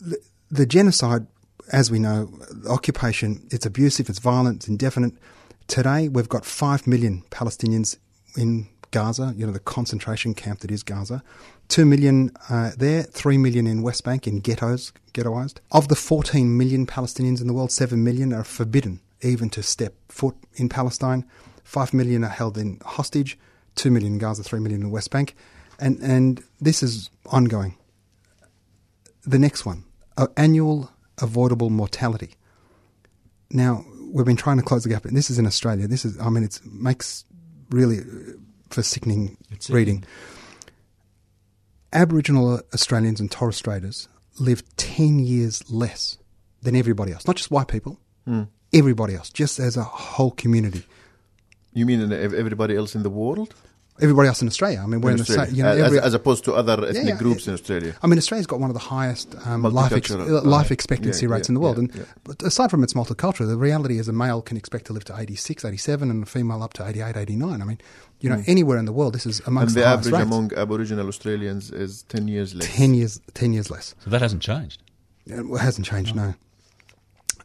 the, 0.00 0.18
the, 0.50 0.64
genocide, 0.64 1.26
as 1.72 1.90
we 1.90 1.98
know, 1.98 2.30
occupation, 2.68 3.46
it's 3.50 3.66
abusive, 3.66 4.08
it's 4.08 4.18
violent, 4.18 4.56
it's 4.56 4.68
indefinite. 4.68 5.12
Today, 5.66 6.08
we've 6.08 6.28
got 6.28 6.46
5 6.46 6.86
million 6.86 7.22
Palestinians 7.30 7.98
in 8.36 8.68
Gaza, 8.90 9.34
you 9.36 9.44
know, 9.44 9.52
the 9.52 9.58
concentration 9.58 10.32
camp 10.32 10.60
that 10.60 10.70
is 10.70 10.82
Gaza. 10.82 11.22
2 11.68 11.84
million 11.84 12.30
uh, 12.48 12.70
there, 12.78 13.02
3 13.02 13.36
million 13.36 13.66
in 13.66 13.82
West 13.82 14.04
Bank 14.04 14.26
in 14.26 14.40
ghettos, 14.40 14.92
ghettoized. 15.12 15.58
Of 15.70 15.88
the 15.88 15.96
14 15.96 16.56
million 16.56 16.86
Palestinians 16.86 17.42
in 17.42 17.46
the 17.46 17.52
world, 17.52 17.72
7 17.72 18.02
million 18.02 18.32
are 18.32 18.44
forbidden 18.44 19.00
even 19.22 19.50
to 19.50 19.62
step 19.62 19.94
foot 20.08 20.36
in 20.54 20.68
Palestine. 20.68 21.24
Five 21.64 21.92
million 21.92 22.24
are 22.24 22.28
held 22.28 22.56
in 22.56 22.80
hostage, 22.84 23.38
two 23.74 23.90
million 23.90 24.14
in 24.14 24.18
Gaza, 24.18 24.42
three 24.42 24.60
million 24.60 24.80
in 24.80 24.88
the 24.88 24.92
West 24.92 25.10
Bank, 25.10 25.34
and 25.78 26.00
and 26.00 26.42
this 26.60 26.82
is 26.82 27.10
ongoing. 27.26 27.76
The 29.24 29.38
next 29.38 29.66
one, 29.66 29.84
annual 30.36 30.90
avoidable 31.20 31.70
mortality. 31.70 32.34
Now 33.50 33.84
we've 34.12 34.26
been 34.26 34.36
trying 34.36 34.56
to 34.58 34.62
close 34.62 34.82
the 34.82 34.88
gap, 34.88 35.04
and 35.04 35.16
this 35.16 35.30
is 35.30 35.38
in 35.38 35.46
Australia. 35.46 35.86
This 35.86 36.04
is, 36.04 36.18
I 36.18 36.30
mean, 36.30 36.44
it 36.44 36.60
makes 36.64 37.24
really 37.70 37.98
uh, 37.98 38.32
for 38.70 38.82
sickening 38.82 39.36
it's 39.50 39.70
reading. 39.70 40.04
Aboriginal 41.92 42.60
Australians 42.74 43.20
and 43.20 43.30
Torres 43.30 43.56
Straiters 43.56 44.08
live 44.38 44.62
10 44.76 45.18
years 45.20 45.68
less 45.70 46.18
than 46.62 46.76
everybody 46.76 47.12
else, 47.12 47.26
not 47.26 47.36
just 47.36 47.50
white 47.50 47.68
people, 47.68 48.00
mm 48.26 48.48
everybody 48.72 49.14
else, 49.14 49.30
just 49.30 49.58
as 49.58 49.76
a 49.76 49.82
whole 49.82 50.32
community. 50.32 50.84
You 51.72 51.86
mean 51.86 52.12
everybody 52.12 52.76
else 52.76 52.94
in 52.94 53.02
the 53.02 53.10
world? 53.10 53.54
Everybody 54.00 54.28
else 54.28 54.42
in 54.42 54.48
Australia. 54.48 54.80
I 54.80 54.86
mean, 54.86 55.00
we're 55.00 55.10
in, 55.10 55.20
Australia. 55.20 55.50
in 55.50 55.56
you 55.56 55.62
know, 55.64 55.70
as, 55.70 55.78
every, 55.78 56.00
as, 56.00 56.14
opposed 56.14 56.44
to 56.44 56.54
other 56.54 56.74
ethnic 56.84 56.94
yeah, 56.94 57.02
yeah, 57.10 57.16
groups 57.16 57.48
in 57.48 57.54
Australia. 57.54 57.96
I 58.00 58.06
mean, 58.06 58.16
Australia's 58.18 58.46
got 58.46 58.60
one 58.60 58.70
of 58.70 58.74
the 58.74 58.80
highest 58.80 59.34
um, 59.44 59.62
life 59.62 59.90
ex- 59.90 60.12
uh, 60.12 60.40
life 60.42 60.70
expectancy 60.70 61.26
rates 61.26 61.48
in 61.48 61.56
the 61.56 61.60
world. 61.60 61.78
and 61.78 62.06
but 62.22 62.40
aside 62.42 62.70
from 62.70 62.84
its 62.84 62.92
multicultural, 62.94 63.48
the 63.48 63.56
reality 63.56 63.98
is 63.98 64.06
a 64.06 64.12
male 64.12 64.40
can 64.40 64.56
expect 64.56 64.86
to 64.86 64.92
live 64.92 65.04
to 65.06 65.18
86, 65.18 65.64
87, 65.64 66.10
and 66.10 66.22
a 66.22 66.26
female 66.26 66.62
up 66.62 66.74
to 66.74 66.86
88, 66.86 67.16
89. 67.16 67.60
I 67.60 67.64
mean, 67.64 67.78
you 68.20 68.30
know, 68.30 68.36
mm. 68.36 68.48
anywhere 68.48 68.78
in 68.78 68.84
the 68.84 68.92
world, 68.92 69.14
this 69.14 69.26
is 69.26 69.40
amongst 69.46 69.74
and 69.74 69.76
the, 69.76 69.80
the 69.80 69.86
average 69.86 70.12
rates. 70.12 70.24
among 70.24 70.52
Aboriginal 70.56 71.08
Australians 71.08 71.72
is 71.72 72.04
10 72.04 72.28
years 72.28 72.54
less. 72.54 72.68
10 72.68 72.94
years, 72.94 73.20
10 73.34 73.52
years 73.52 73.68
less. 73.68 73.96
So 74.04 74.10
that 74.10 74.22
hasn't 74.22 74.42
changed. 74.42 74.80
It 75.26 75.58
hasn't 75.58 75.86
changed, 75.86 76.14
no. 76.14 76.28
no. 76.28 76.34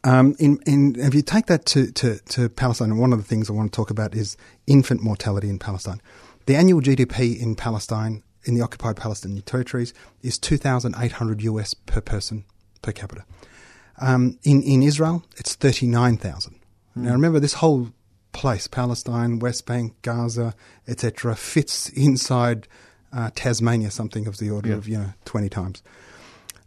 Um, 0.04 0.36
in, 0.38 0.58
in, 0.66 0.96
if 0.98 1.14
you 1.14 1.22
take 1.22 1.46
that 1.46 1.64
to, 1.66 1.90
to, 1.92 2.18
to 2.18 2.48
Palestine, 2.50 2.90
and 2.90 3.00
one 3.00 3.12
of 3.12 3.18
the 3.18 3.24
things 3.24 3.48
I 3.48 3.54
want 3.54 3.72
to 3.72 3.76
talk 3.76 3.90
about 3.90 4.14
is 4.14 4.36
infant 4.66 5.02
mortality 5.02 5.48
in 5.48 5.58
Palestine. 5.58 6.00
The 6.44 6.56
annual 6.56 6.82
GDP 6.82 7.40
in 7.40 7.56
Palestine, 7.56 8.22
in 8.44 8.54
the 8.54 8.60
occupied 8.60 8.96
Palestinian 8.96 9.42
territories, 9.42 9.94
is 10.22 10.38
2,800 10.38 11.42
US 11.42 11.72
per 11.72 12.02
person 12.02 12.44
per 12.82 12.92
capita. 12.92 13.24
Um, 13.98 14.38
in, 14.42 14.62
in 14.62 14.82
Israel, 14.82 15.24
it's 15.38 15.54
39,000. 15.54 16.52
Mm. 16.52 17.02
Now 17.02 17.12
remember, 17.12 17.40
this 17.40 17.54
whole 17.54 17.88
place, 18.32 18.66
Palestine, 18.66 19.38
West 19.38 19.64
Bank, 19.64 19.94
Gaza, 20.02 20.54
etc., 20.86 21.34
fits 21.34 21.88
inside 21.90 22.68
uh, 23.10 23.30
Tasmania, 23.34 23.90
something 23.90 24.26
of 24.26 24.36
the 24.36 24.50
order 24.50 24.70
yeah. 24.70 24.74
of 24.74 24.88
you 24.88 24.98
know 24.98 25.14
20 25.24 25.48
times. 25.48 25.82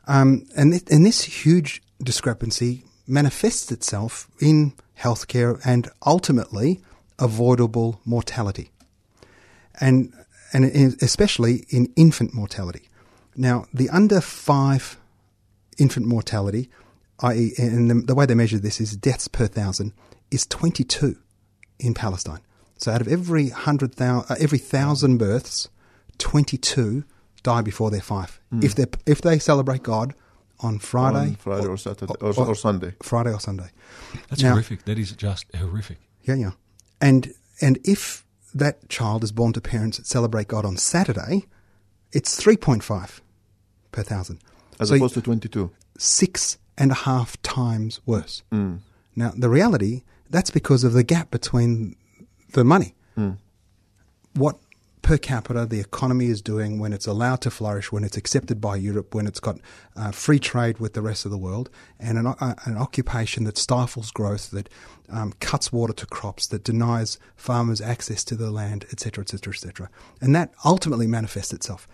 Um, 0.07 0.47
and, 0.55 0.71
th- 0.71 0.83
and 0.89 1.05
this 1.05 1.23
huge 1.23 1.83
discrepancy 2.01 2.83
manifests 3.07 3.71
itself 3.71 4.27
in 4.39 4.73
healthcare 4.99 5.59
and 5.65 5.89
ultimately 6.05 6.81
avoidable 7.19 8.01
mortality. 8.05 8.71
And, 9.79 10.13
and 10.53 10.65
especially 11.01 11.65
in 11.69 11.91
infant 11.95 12.33
mortality. 12.33 12.89
Now, 13.35 13.65
the 13.73 13.89
under 13.89 14.21
five 14.21 14.97
infant 15.77 16.07
mortality, 16.07 16.69
i.e., 17.19 17.53
and 17.57 17.89
the, 17.89 17.95
the 17.95 18.15
way 18.15 18.25
they 18.25 18.35
measure 18.35 18.57
this 18.57 18.81
is 18.81 18.95
deaths 18.95 19.27
per 19.27 19.47
thousand, 19.47 19.93
is 20.31 20.45
22 20.47 21.17
in 21.79 21.93
Palestine. 21.93 22.41
So 22.77 22.91
out 22.91 23.01
of 23.01 23.07
every 23.07 23.49
hundred 23.49 23.95
thousand, 23.95 24.31
uh, 24.31 24.39
every 24.39 24.57
thousand 24.57 25.17
births, 25.17 25.69
22 26.17 27.03
die 27.43 27.61
before 27.61 27.91
they're 27.91 28.01
five. 28.01 28.39
Mm. 28.53 28.63
If 28.63 28.75
they 28.75 28.85
if 29.05 29.21
they 29.21 29.39
celebrate 29.39 29.83
God, 29.83 30.13
on 30.59 30.79
Friday, 30.79 31.29
on 31.29 31.35
Friday 31.35 31.67
or, 31.67 31.77
Saturday 31.77 32.13
or, 32.21 32.33
or, 32.33 32.47
or, 32.47 32.55
Sunday. 32.55 32.93
Friday 33.03 33.31
or 33.31 33.39
Sunday. 33.39 33.69
That's 34.29 34.41
now, 34.41 34.51
horrific. 34.51 34.85
That 34.85 34.97
is 34.97 35.11
just 35.11 35.45
horrific. 35.55 35.97
Yeah, 36.23 36.35
yeah. 36.35 36.51
And 37.01 37.33
and 37.61 37.79
if 37.83 38.25
that 38.53 38.89
child 38.89 39.23
is 39.23 39.31
born 39.31 39.53
to 39.53 39.61
parents 39.61 39.97
that 39.97 40.07
celebrate 40.07 40.47
God 40.47 40.65
on 40.65 40.77
Saturday, 40.77 41.45
it's 42.11 42.35
three 42.35 42.57
point 42.57 42.83
five 42.83 43.21
per 43.91 44.03
thousand, 44.03 44.39
as 44.79 44.89
so 44.89 44.95
opposed 44.95 45.13
to 45.15 45.21
twenty 45.21 45.49
two. 45.49 45.71
Six 45.97 46.57
and 46.77 46.91
a 46.91 46.95
half 46.95 47.41
times 47.41 47.99
worse. 48.05 48.43
Mm. 48.51 48.79
Now 49.15 49.31
the 49.35 49.49
reality 49.49 50.03
that's 50.29 50.51
because 50.51 50.83
of 50.83 50.93
the 50.93 51.03
gap 51.03 51.31
between 51.31 51.95
the 52.53 52.63
money. 52.63 52.93
Mm. 53.17 53.37
What 54.33 54.57
per 55.01 55.17
capita 55.17 55.65
the 55.65 55.79
economy 55.79 56.27
is 56.27 56.41
doing 56.41 56.79
when 56.79 56.93
it's 56.93 57.07
allowed 57.07 57.41
to 57.41 57.51
flourish, 57.51 57.91
when 57.91 58.03
it's 58.03 58.17
accepted 58.17 58.59
by 58.59 58.75
Europe, 58.75 59.13
when 59.15 59.27
it's 59.27 59.39
got 59.39 59.59
uh, 59.95 60.11
free 60.11 60.39
trade 60.39 60.79
with 60.79 60.93
the 60.93 61.01
rest 61.01 61.25
of 61.25 61.31
the 61.31 61.37
world, 61.37 61.69
and 61.99 62.17
an, 62.17 62.27
uh, 62.27 62.55
an 62.65 62.77
occupation 62.77 63.43
that 63.45 63.57
stifles 63.57 64.11
growth, 64.11 64.51
that 64.51 64.69
um, 65.09 65.33
cuts 65.39 65.71
water 65.71 65.93
to 65.93 66.05
crops, 66.05 66.47
that 66.47 66.63
denies 66.63 67.17
farmers 67.35 67.81
access 67.81 68.23
to 68.25 68.35
the 68.35 68.51
land, 68.51 68.85
etc., 68.91 69.21
etc., 69.21 69.53
etc. 69.53 69.89
And 70.21 70.35
that 70.35 70.51
ultimately 70.65 71.07
manifests 71.07 71.53
itself. 71.53 71.87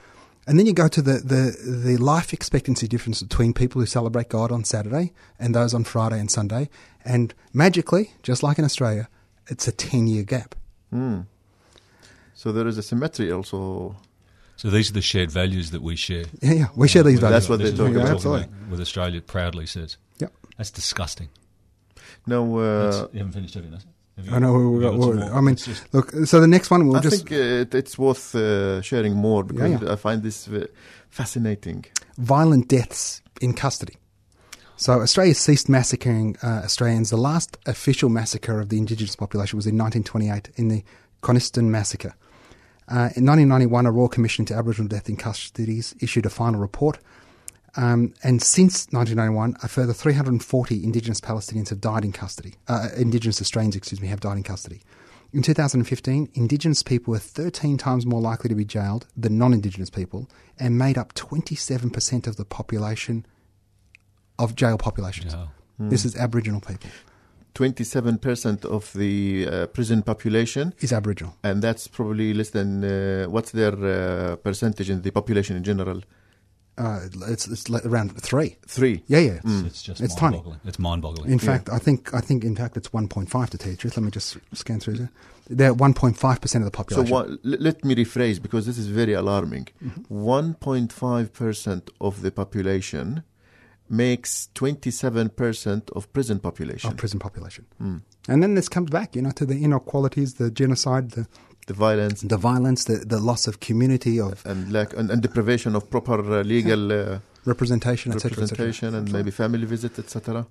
And 0.45 0.59
then 0.59 0.65
you 0.65 0.73
go 0.73 0.89
to 0.89 1.01
the, 1.01 1.19
the, 1.19 1.55
the 1.65 1.97
life 1.97 2.33
expectancy 2.33 2.87
difference 2.87 3.21
between 3.23 3.53
people 3.53 3.79
who 3.79 3.85
celebrate 3.85 4.27
God 4.27 4.51
on 4.51 4.65
Saturday 4.65 5.13
and 5.39 5.55
those 5.55 5.73
on 5.73 5.85
Friday 5.85 6.19
and 6.19 6.29
Sunday. 6.29 6.69
And 7.05 7.33
magically, 7.53 8.11
just 8.23 8.43
like 8.43 8.59
in 8.59 8.65
Australia, 8.65 9.07
it's 9.47 9.67
a 9.67 9.71
10 9.71 10.07
year 10.07 10.23
gap. 10.23 10.55
Mm. 10.93 11.27
So 12.43 12.51
there 12.51 12.67
is 12.67 12.77
a 12.77 12.83
symmetry 12.83 13.31
also. 13.31 13.95
So 14.57 14.69
these 14.69 14.89
are 14.89 14.93
the 14.93 15.01
shared 15.01 15.31
values 15.31 15.71
that 15.71 15.81
we 15.81 15.95
share. 15.95 16.25
Yeah, 16.41 16.53
yeah, 16.61 16.67
we 16.75 16.89
share 16.89 17.01
these 17.01 17.21
values. 17.21 17.47
That's 17.47 17.49
what 17.49 17.59
they're 17.59 17.71
talking, 17.71 17.95
yeah, 17.95 18.11
about. 18.11 18.49
With 18.69 18.81
Australia 18.81 19.21
proudly 19.21 19.65
says. 19.65 19.95
Yep. 20.19 20.33
That's 20.57 20.69
disgusting. 20.69 21.29
No, 22.27 22.57
uh, 22.57 23.07
you 23.13 23.19
haven't 23.19 23.31
finished 23.31 23.53
doing 23.53 23.71
that. 23.71 23.85
I 24.29 24.39
know. 24.39 24.59
We've 24.59 24.81
got, 24.81 25.31
I 25.31 25.39
mean, 25.39 25.55
look. 25.93 26.11
So 26.25 26.41
the 26.41 26.49
next 26.49 26.69
one 26.69 26.85
we'll 26.85 26.97
I 26.97 26.99
just. 26.99 27.29
think 27.29 27.31
uh, 27.31 27.77
it's 27.77 27.97
worth 27.97 28.35
uh, 28.35 28.81
sharing 28.81 29.15
more 29.15 29.45
because 29.45 29.71
yeah, 29.71 29.79
yeah. 29.81 29.93
I 29.93 29.95
find 29.95 30.21
this 30.21 30.49
uh, 30.49 30.67
fascinating. 31.09 31.85
Violent 32.17 32.67
deaths 32.67 33.21
in 33.39 33.53
custody. 33.53 33.95
So 34.75 34.99
Australia 34.99 35.33
ceased 35.33 35.69
massacring 35.69 36.35
uh, 36.43 36.63
Australians. 36.65 37.09
The 37.09 37.15
last 37.15 37.57
official 37.67 38.09
massacre 38.09 38.59
of 38.59 38.67
the 38.67 38.77
indigenous 38.77 39.15
population 39.15 39.55
was 39.55 39.65
in 39.65 39.77
1928 39.77 40.49
in 40.57 40.67
the 40.67 40.83
Coniston 41.21 41.71
massacre. 41.71 42.13
Uh, 42.87 43.09
in 43.15 43.25
1991, 43.25 43.85
a 43.85 43.91
Royal 43.91 44.09
Commission 44.09 44.43
into 44.43 44.53
Aboriginal 44.53 44.89
Death 44.89 45.09
in 45.09 45.17
Custodies 45.17 45.95
issued 46.01 46.25
a 46.25 46.29
final 46.29 46.59
report. 46.59 46.99
Um, 47.75 48.13
and 48.23 48.41
since 48.41 48.87
1991, 48.91 49.55
a 49.63 49.67
further 49.67 49.93
340 49.93 50.83
Indigenous 50.83 51.19
Palestinians 51.19 51.69
have 51.69 51.81
died 51.81 52.05
in 52.05 52.11
custody. 52.11 52.55
Uh, 52.67 52.89
Indigenous 52.95 53.41
Australians, 53.41 53.75
excuse 53.75 54.01
me, 54.01 54.07
have 54.09 54.19
died 54.19 54.37
in 54.37 54.43
custody. 54.43 54.81
In 55.31 55.41
2015, 55.41 56.29
Indigenous 56.35 56.83
people 56.83 57.11
were 57.11 57.19
13 57.19 57.77
times 57.77 58.05
more 58.05 58.21
likely 58.21 58.49
to 58.49 58.55
be 58.55 58.65
jailed 58.65 59.07
than 59.17 59.39
non 59.39 59.53
Indigenous 59.53 59.89
people 59.89 60.29
and 60.59 60.77
made 60.77 60.97
up 60.97 61.15
27% 61.15 62.27
of 62.27 62.35
the 62.35 62.45
population 62.45 63.25
of 64.37 64.55
jail 64.55 64.77
populations. 64.77 65.33
Yeah. 65.33 65.47
Mm. 65.81 65.89
This 65.89 66.05
is 66.05 66.15
Aboriginal 66.15 66.61
people. 66.61 66.91
27% 67.53 68.65
of 68.65 68.91
the 68.93 69.47
uh, 69.47 69.67
prison 69.67 70.01
population 70.01 70.73
is 70.79 70.91
Aboriginal. 70.91 71.35
And 71.43 71.61
that's 71.61 71.87
probably 71.87 72.33
less 72.33 72.49
than 72.49 72.83
uh, 72.83 73.25
what's 73.25 73.51
their 73.51 73.73
uh, 73.73 74.35
percentage 74.37 74.89
in 74.89 75.01
the 75.01 75.11
population 75.11 75.55
in 75.55 75.63
general? 75.63 76.01
Uh, 76.75 77.01
it's 77.27 77.47
it's 77.47 77.69
around 77.69 78.19
three. 78.19 78.57
Three. 78.65 79.03
Yeah, 79.05 79.19
yeah. 79.19 79.39
Mm. 79.43 79.67
It's 79.67 79.83
just 79.83 80.01
it's 80.01 80.15
tiny. 80.15 80.41
It's 80.65 80.79
mind-boggling. 80.79 81.31
In 81.31 81.37
yeah. 81.37 81.45
fact, 81.45 81.69
I 81.69 81.77
think 81.77 82.13
I 82.15 82.19
think 82.19 82.43
in 82.43 82.55
fact 82.55 82.77
it's 82.77 82.91
one 82.91 83.07
point 83.07 83.29
five 83.29 83.51
to 83.51 83.59
tell 83.59 83.69
you 83.69 83.75
the 83.75 83.81
truth. 83.81 83.95
Let 83.95 84.03
me 84.03 84.09
just 84.09 84.37
scan 84.53 84.79
through 84.79 84.95
there. 84.95 85.11
They're 85.47 85.73
one 85.73 85.93
point 85.93 86.17
five 86.17 86.41
percent 86.41 86.63
of 86.63 86.71
the 86.71 86.75
population. 86.75 87.05
So 87.05 87.13
what, 87.13 87.29
let 87.43 87.85
me 87.85 87.93
rephrase 87.93 88.41
because 88.41 88.65
this 88.65 88.79
is 88.79 88.87
very 88.87 89.13
alarming. 89.13 89.67
Mm-hmm. 89.85 90.01
One 90.15 90.55
point 90.55 90.91
five 90.91 91.31
percent 91.31 91.91
of 92.01 92.23
the 92.23 92.31
population 92.31 93.23
makes 93.93 94.49
27% 94.55 95.91
of 95.91 96.11
prison 96.13 96.39
population. 96.39 96.89
Of 96.89 96.97
prison 96.97 97.19
population. 97.19 97.65
Hmm. 97.77 97.97
And 98.27 98.41
then 98.41 98.55
this 98.55 98.69
comes 98.69 98.89
back, 98.89 99.15
you 99.15 99.21
know, 99.21 99.31
to 99.31 99.45
the 99.45 99.63
inequalities, 99.63 100.35
the 100.35 100.49
genocide, 100.49 101.11
the, 101.11 101.27
the 101.67 101.73
violence 101.73 102.21
the 102.21 102.37
violence, 102.37 102.85
the, 102.85 102.97
the 103.05 103.19
loss 103.19 103.47
of 103.47 103.59
community, 103.59 104.19
of 104.19 104.45
and 104.45 104.71
lack 104.71 104.93
and, 104.93 105.09
and 105.09 105.21
deprivation 105.21 105.75
of 105.75 105.89
proper 105.89 106.19
uh, 106.19 106.43
legal 106.43 106.91
uh, 106.91 107.19
representation, 107.45 108.11
etc. 108.11 108.31
representation 108.31 108.95
and 108.95 109.11
maybe 109.11 109.31
family 109.31 109.65
visit, 109.65 109.97
etc. 109.99 110.45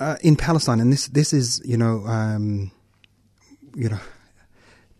uh, 0.00 0.16
in 0.22 0.36
Palestine, 0.36 0.80
and 0.80 0.92
this 0.92 1.06
this 1.08 1.32
is 1.32 1.62
you 1.64 1.76
know 1.76 2.04
um, 2.06 2.70
you 3.74 3.88
know 3.88 4.00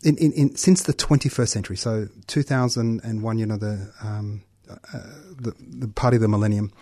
in, 0.03 0.17
in, 0.17 0.33
in 0.33 0.57
since 0.57 0.83
the 0.83 0.93
21st 0.95 1.49
century, 1.49 1.77
so 1.77 2.09
2001, 2.27 3.39
you 3.39 3.47
know 3.47 3.57
the 3.57 3.91
um, 4.03 4.43
uh, 4.71 4.99
the, 5.41 5.55
the 5.59 5.89
party 5.89 6.17
of 6.17 6.23
the 6.23 6.29
millennium, 6.29 6.73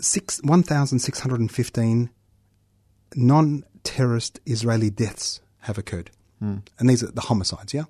six 0.00 0.40
1,615 0.42 2.10
non-terrorist 3.16 4.40
Israeli 4.46 4.90
deaths 4.90 5.40
have 5.60 5.78
occurred, 5.78 6.10
and 6.78 6.88
these 6.88 7.02
are 7.02 7.10
the 7.10 7.22
homicides, 7.22 7.74
yeah. 7.74 7.84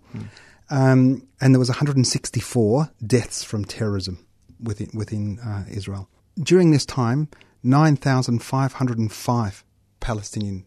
Um, 0.71 1.27
and 1.41 1.55
there 1.55 1.59
was 1.59 1.69
164 1.69 2.91
deaths 3.07 3.43
from 3.43 3.65
terrorism 3.65 4.25
within 4.63 4.91
within 4.95 5.39
uh, 5.41 5.65
Israel 5.71 6.09
during 6.43 6.71
this 6.71 6.87
time. 6.87 7.29
9,505 7.63 9.65
Palestinian 10.01 10.65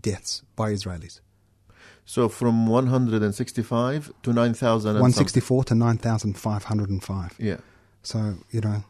deaths 0.00 0.42
by 0.56 0.72
Israelis. 0.72 1.20
So 2.04 2.28
from 2.28 2.66
165 2.66 4.12
to 4.22 4.32
9,000 4.32 4.90
and 4.90 5.00
164 5.00 5.64
to 5.64 5.74
9,505. 5.74 7.36
Yeah. 7.38 7.56
So, 8.02 8.36
you 8.50 8.60
know, 8.60 8.84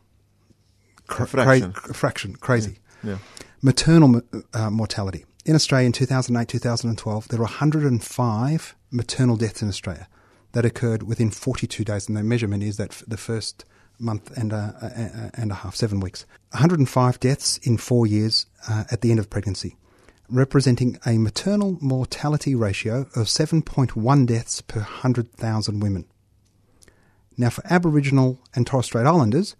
A 1.08 1.26
fraction. 1.26 1.72
cra- 1.72 1.94
fraction, 1.94 2.36
crazy. 2.36 2.78
Yeah. 3.02 3.18
Maternal 3.62 4.22
uh, 4.52 4.70
mortality. 4.70 5.24
In 5.44 5.54
Australia 5.54 5.86
in 5.86 5.92
2008 5.92 6.48
2012, 6.48 7.28
there 7.28 7.38
were 7.38 7.44
105 7.44 8.74
maternal 8.90 9.36
deaths 9.36 9.62
in 9.62 9.68
Australia 9.68 10.08
that 10.52 10.64
occurred 10.64 11.02
within 11.02 11.30
42 11.30 11.84
days. 11.84 12.08
And 12.08 12.16
the 12.16 12.22
measurement 12.22 12.62
is 12.62 12.76
that 12.78 13.02
the 13.06 13.16
first 13.16 13.64
month 13.98 14.30
and 14.36 14.52
a- 14.52 15.30
and 15.34 15.50
a 15.50 15.54
half, 15.54 15.74
seven 15.76 16.00
weeks. 16.00 16.24
105 16.52 17.20
deaths 17.20 17.58
in 17.62 17.76
four 17.76 18.06
years 18.06 18.46
uh, 18.68 18.84
at 18.90 19.00
the 19.02 19.10
end 19.10 19.20
of 19.20 19.28
pregnancy, 19.30 19.76
representing 20.30 20.98
a 21.06 21.18
maternal 21.18 21.76
mortality 21.80 22.54
ratio 22.54 23.00
of 23.14 23.26
7.1 23.26 24.26
deaths 24.26 24.60
per 24.62 24.80
100,000 24.80 25.80
women. 25.80 26.06
Now, 27.36 27.50
for 27.50 27.62
Aboriginal 27.68 28.38
and 28.54 28.66
Torres 28.66 28.86
Strait 28.86 29.06
Islanders, 29.06 29.56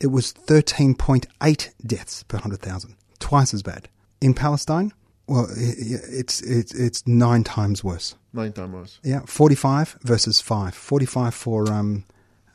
it 0.00 0.08
was 0.08 0.32
13.8 0.32 1.70
deaths 1.84 2.22
per 2.24 2.36
100,000, 2.36 2.96
twice 3.18 3.52
as 3.54 3.62
bad. 3.62 3.88
In 4.20 4.34
Palestine, 4.34 4.92
well, 5.26 5.46
it's, 5.50 6.40
it's, 6.40 6.74
it's 6.74 7.06
nine 7.06 7.44
times 7.44 7.84
worse. 7.84 8.14
Nine 8.32 8.52
times 8.52 8.72
worse. 8.72 9.00
Yeah, 9.02 9.20
45 9.26 9.98
versus 10.02 10.40
5. 10.40 10.74
45 10.74 11.34
for 11.34 11.70
um, 11.70 12.04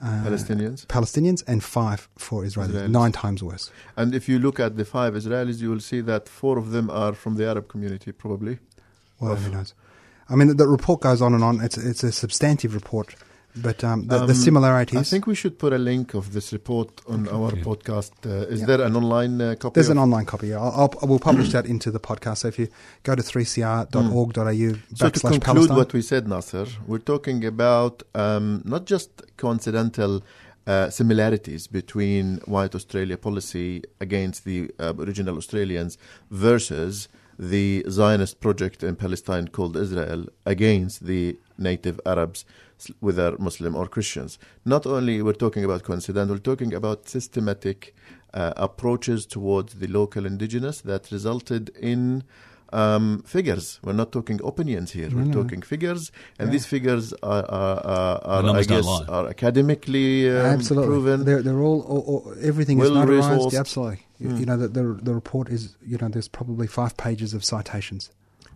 uh, 0.01 0.23
Palestinians. 0.25 0.85
Palestinians 0.87 1.43
and 1.47 1.63
5 1.63 2.09
for 2.17 2.43
Israelis. 2.43 2.71
Israelis. 2.71 2.89
Nine 2.89 3.11
times 3.11 3.43
worse. 3.43 3.71
And 3.95 4.15
if 4.15 4.27
you 4.27 4.39
look 4.39 4.59
at 4.59 4.75
the 4.75 4.85
five 4.85 5.13
Israelis, 5.13 5.59
you 5.59 5.69
will 5.69 5.79
see 5.79 6.01
that 6.01 6.27
four 6.27 6.57
of 6.57 6.71
them 6.71 6.89
are 6.89 7.13
from 7.13 7.35
the 7.35 7.45
Arab 7.47 7.67
community, 7.67 8.11
probably. 8.11 8.59
Well, 9.19 9.35
who 9.35 9.51
knows? 9.51 9.73
I 10.29 10.35
mean, 10.35 10.57
the 10.57 10.67
report 10.67 11.01
goes 11.01 11.21
on 11.21 11.33
and 11.33 11.43
on. 11.43 11.61
It's, 11.61 11.77
it's 11.77 12.03
a 12.03 12.11
substantive 12.11 12.73
report, 12.73 13.15
but 13.55 13.83
um, 13.83 14.07
the, 14.07 14.17
the 14.19 14.23
Um, 14.33 14.33
similarities. 14.33 14.99
I 14.99 15.03
think 15.03 15.27
we 15.27 15.35
should 15.35 15.57
put 15.59 15.73
a 15.73 15.77
link 15.77 16.13
of 16.15 16.33
this 16.33 16.51
report 16.53 16.89
on 17.07 17.27
our 17.29 17.51
Yeah. 17.55 17.63
podcast. 17.63 18.11
Uh, 18.25 18.47
is 18.53 18.59
Yeah. 18.61 18.65
there 18.67 18.81
an 18.81 18.95
online 18.95 19.39
uh, 19.41 19.55
copy? 19.59 19.73
There's 19.75 19.89
of- 19.89 19.97
an 19.97 20.03
online 20.05 20.25
copy. 20.25 20.47
yeah. 20.47 20.59
I'll, 20.59 20.71
I'll, 20.81 20.93
I 21.03 21.05
will 21.05 21.19
publish 21.19 21.51
that 21.51 21.65
into 21.65 21.91
the 21.91 21.99
podcast. 21.99 22.37
So 22.37 22.47
if 22.47 22.57
you 22.59 22.67
go 23.03 23.15
to 23.15 23.23
3cr.org.au 23.23 24.53
Mm. 24.53 24.79
So 24.97 25.09
to 25.09 25.19
conclude 25.19 25.41
Palestine. 25.43 25.77
what 25.77 25.93
we 25.93 26.01
said, 26.01 26.27
Nasser, 26.27 26.67
we're 26.87 26.99
talking 27.13 27.45
about 27.45 28.03
um, 28.15 28.61
not 28.65 28.85
just 28.85 29.09
coincidental 29.37 30.13
uh, 30.65 30.89
similarities 30.89 31.67
between 31.67 32.25
white 32.45 32.73
Australia 32.75 33.17
policy 33.17 33.83
against 33.99 34.45
the 34.45 34.71
uh, 34.79 34.93
original 34.97 35.35
Australians 35.37 35.97
versus 36.31 37.07
the 37.37 37.83
Zionist 37.89 38.39
project 38.39 38.83
in 38.83 38.95
Palestine 38.95 39.47
called 39.49 39.75
Israel 39.75 40.21
against 40.45 41.05
the 41.05 41.37
native 41.57 41.99
Arabs, 42.05 42.39
s- 42.45 42.72
whether 42.99 43.35
Muslim 43.37 43.75
or 43.75 43.87
Christians. 43.87 44.37
Not 44.65 44.85
only 44.85 45.21
we're 45.21 45.33
talking 45.33 45.63
about 45.63 45.83
coincidental, 45.83 46.35
we're 46.35 46.39
talking 46.39 46.73
about 46.73 47.07
systematic 47.09 47.95
uh, 48.33 48.53
approaches 48.57 49.25
towards 49.25 49.75
the 49.75 49.87
local 49.87 50.25
indigenous 50.25 50.81
that 50.81 51.11
resulted 51.11 51.69
in 51.79 52.23
um, 52.71 53.21
figures. 53.27 53.79
We're 53.83 53.93
not 53.93 54.11
talking 54.11 54.39
opinions 54.43 54.91
here. 54.93 55.09
We're 55.13 55.31
talking 55.31 55.61
figures, 55.61 56.11
and 56.39 56.51
these 56.51 56.65
figures 56.65 57.13
are, 57.21 57.45
are, 57.45 57.79
are, 57.85 58.21
are 58.25 58.55
I 58.57 58.63
guess, 58.63 58.87
are 59.07 59.27
academically 59.29 60.27
um, 60.29 60.37
Absolutely. 60.57 60.87
proven. 60.87 61.25
They're, 61.25 61.43
they're 61.43 61.61
all, 61.61 61.81
all, 61.81 61.99
all- 62.07 62.33
everything 62.41 62.79
is 62.79 62.89
Well 62.89 63.05
notarized. 63.05 63.37
resourced. 63.51 63.59
Absolutely. 63.59 63.97
You- 63.97 64.03
Mm. 64.23 64.39
You 64.39 64.45
know, 64.45 64.55
the, 64.57 64.67
the, 64.69 64.83
the 65.03 65.13
report 65.13 65.49
is, 65.49 65.75
you 65.85 65.97
know, 65.97 66.07
there's 66.07 66.29
probably 66.29 66.65
five 66.65 66.95
pages 66.95 67.33
of 67.33 67.43
citations. 67.43 68.09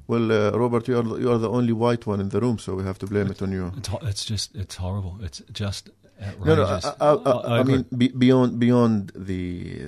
Well, 0.08 0.32
uh, 0.32 0.52
Robert, 0.58 0.88
you 0.88 0.98
are, 0.98 1.04
the- 1.04 1.17
you 1.20 1.32
are 1.32 1.38
the 1.38 1.50
only 1.50 1.74
white 1.74 2.06
one 2.08 2.22
in 2.22 2.30
the 2.30 2.39
room, 2.39 2.58
so 2.60 2.76
we 2.76 2.84
have 2.84 2.98
to 3.00 3.08
blame 3.08 3.28
it 3.28 3.41
on 3.41 3.52
you. 3.52 3.72
It's, 3.78 3.89
it's 4.04 4.26
just 4.26 4.56
it's 4.56 4.76
horrible. 4.78 5.17
It's 5.22 5.41
just 5.52 5.89
No, 6.46 6.56
no. 6.56 6.63
outrageous. 6.63 6.86
I, 6.86 7.08
I, 7.10 7.13
I, 7.32 7.60
I 7.60 7.63
mean, 7.63 7.86
be, 7.96 8.08
beyond 8.08 8.58
beyond 8.60 9.12
the, 9.15 9.43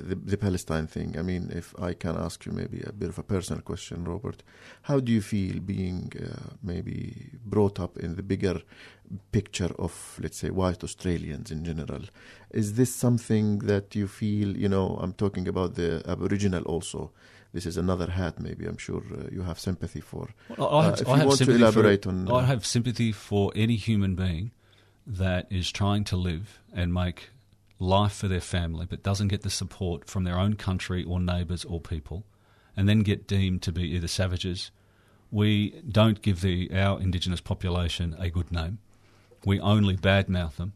the 0.10 0.15
the 0.15 0.38
Palestine 0.38 0.88
thing. 0.88 1.17
I 1.17 1.23
mean, 1.23 1.49
if 1.62 1.73
I 1.79 1.93
can 1.93 2.15
ask 2.17 2.45
you 2.45 2.51
maybe 2.51 2.79
a 2.86 2.91
bit 2.91 3.10
of 3.10 3.17
a 3.17 3.23
personal 3.23 3.62
question, 3.63 4.03
Robert, 4.03 4.43
how 4.84 4.99
do 4.99 5.12
you 5.12 5.21
feel 5.21 5.60
being 5.62 6.12
uh, 6.21 6.49
maybe 6.62 6.97
brought 7.45 7.79
up 7.79 7.97
in 7.97 8.15
the 8.15 8.23
bigger 8.23 8.62
picture 9.32 9.71
of, 9.79 10.19
let's 10.21 10.38
say, 10.38 10.49
white 10.49 10.84
Australians 10.84 11.49
in 11.51 11.63
general? 11.63 12.03
Is 12.51 12.73
this 12.73 12.93
something 12.93 13.60
that 13.71 13.95
you 13.95 14.08
feel? 14.08 14.49
You 14.58 14.69
know, 14.69 14.99
I'm 15.01 15.13
talking 15.13 15.47
about 15.47 15.75
the 15.75 16.03
Aboriginal 16.05 16.63
also. 16.63 17.12
This 17.51 17.65
is 17.65 17.77
another 17.77 18.12
hat. 18.12 18.39
Maybe 18.39 18.65
I'm 18.65 18.77
sure 18.77 19.01
uh, 19.12 19.29
you 19.31 19.41
have 19.41 19.59
sympathy 19.59 20.01
for. 20.01 20.29
Well, 20.55 20.69
I 20.69 20.79
Uh, 20.79 20.81
have, 20.83 21.07
I 21.07 21.17
have 21.17 21.27
want 21.27 21.39
to 21.39 21.45
sympathy 21.45 22.01
for, 22.03 22.09
on, 22.09 22.29
I 22.29 22.31
uh, 22.31 22.45
have 22.45 22.65
sympathy 22.65 23.12
for 23.12 23.51
any 23.55 23.75
human 23.75 24.15
being 24.15 24.51
that 25.07 25.47
is 25.51 25.71
trying 25.71 26.03
to 26.05 26.15
live 26.15 26.59
and 26.71 26.93
make 26.93 27.31
life 27.79 28.13
for 28.13 28.27
their 28.27 28.41
family, 28.41 28.85
but 28.85 29.01
doesn't 29.01 29.29
get 29.29 29.41
the 29.41 29.49
support 29.49 30.07
from 30.07 30.25
their 30.25 30.38
own 30.38 30.55
country 30.55 31.03
or 31.03 31.19
neighbours 31.19 31.65
or 31.65 31.79
people, 31.79 32.25
and 32.77 32.88
then 32.88 32.99
get 33.01 33.27
deemed 33.27 33.62
to 33.63 33.71
be 33.71 33.83
either 33.95 34.07
savages. 34.07 34.71
We 35.31 35.81
don't 35.88 36.21
give 36.21 36.41
the 36.41 36.69
our 36.73 36.99
indigenous 37.01 37.41
population 37.41 38.15
a 38.19 38.29
good 38.29 38.51
name. 38.51 38.79
We 39.45 39.59
only 39.59 39.95
badmouth 39.95 40.57
them. 40.57 40.73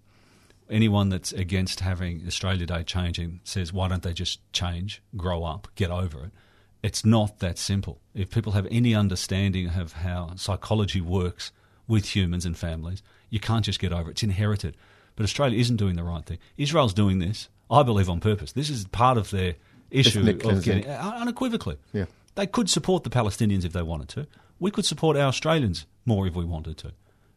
Anyone 0.69 1.09
that's 1.09 1.33
against 1.33 1.81
having 1.81 2.23
Australia 2.25 2.65
Day 2.65 2.83
changing 2.83 3.41
says, 3.43 3.73
why 3.73 3.89
don't 3.89 4.01
they 4.01 4.13
just 4.13 4.39
change, 4.53 5.03
grow 5.15 5.43
up, 5.43 5.67
get 5.75 5.91
over 5.91 6.25
it? 6.25 6.31
It's 6.83 7.05
not 7.05 7.39
that 7.39 7.57
simple. 7.57 8.01
If 8.13 8.29
people 8.29 8.51
have 8.51 8.67
any 8.69 8.93
understanding 8.93 9.69
of 9.69 9.93
how 9.93 10.35
psychology 10.35 10.99
works 10.99 11.51
with 11.87 12.13
humans 12.13 12.45
and 12.45 12.57
families, 12.57 13.01
you 13.29 13.39
can't 13.39 13.63
just 13.63 13.79
get 13.79 13.93
over 13.93 14.09
it. 14.09 14.13
It's 14.13 14.23
inherited. 14.23 14.75
But 15.15 15.23
Australia 15.23 15.59
isn't 15.59 15.77
doing 15.77 15.95
the 15.95 16.03
right 16.03 16.25
thing. 16.25 16.39
Israel's 16.57 16.93
doing 16.93 17.19
this, 17.19 17.47
I 17.71 17.83
believe, 17.83 18.09
on 18.09 18.19
purpose. 18.19 18.51
This 18.51 18.69
is 18.69 18.85
part 18.85 19.17
of 19.17 19.31
their 19.31 19.55
issue 19.91 20.27
of 20.29 20.63
getting 20.63 20.87
uh, 20.87 21.17
unequivocally. 21.17 21.77
Yeah. 21.93 22.05
They 22.35 22.47
could 22.47 22.69
support 22.69 23.03
the 23.03 23.09
Palestinians 23.09 23.63
if 23.63 23.73
they 23.73 23.81
wanted 23.83 24.09
to. 24.09 24.27
We 24.59 24.71
could 24.71 24.85
support 24.85 25.15
our 25.15 25.27
Australians 25.27 25.85
more 26.05 26.27
if 26.27 26.35
we 26.35 26.43
wanted 26.43 26.77
to. 26.79 26.91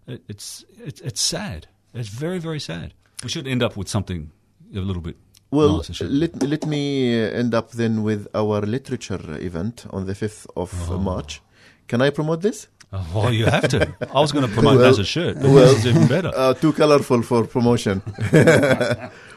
It, 0.06 0.22
it's, 0.28 0.64
it's 0.82 1.00
it's 1.02 1.20
sad. 1.20 1.66
It's 1.92 2.08
very 2.08 2.38
very 2.38 2.60
sad. 2.60 2.94
We 3.22 3.28
should 3.28 3.46
end 3.46 3.62
up 3.62 3.76
with 3.76 3.88
something 3.88 4.30
a 4.74 4.80
little 4.80 5.02
bit 5.02 5.16
Well, 5.50 5.76
nicer. 5.78 5.94
shouldn't 5.94 6.14
we? 6.14 6.20
let, 6.20 6.42
let 6.62 6.66
me 6.66 7.14
end 7.22 7.54
up 7.54 7.70
then 7.72 8.02
with 8.02 8.26
our 8.34 8.60
literature 8.62 9.20
event 9.40 9.86
on 9.90 10.06
the 10.06 10.12
5th 10.14 10.46
of 10.56 10.72
Oh. 10.90 10.98
March. 10.98 11.40
Can 11.88 12.02
I 12.02 12.10
promote 12.10 12.42
this? 12.42 12.66
Oh, 12.92 13.06
well, 13.14 13.32
you 13.32 13.46
have 13.46 13.68
to. 13.68 13.94
I 14.14 14.20
was 14.20 14.32
going 14.32 14.46
to 14.46 14.52
promote 14.52 14.78
Well- 14.78 14.88
as 14.90 14.98
a 14.98 15.04
shirt, 15.04 15.36
but 15.36 15.50
well, 15.50 15.74
this 15.74 15.84
is 15.84 15.86
even 15.86 16.06
better. 16.08 16.30
Uh, 16.36 16.54
too 16.54 16.72
colorful 16.72 17.22
for 17.22 17.44
promotion. 17.46 18.02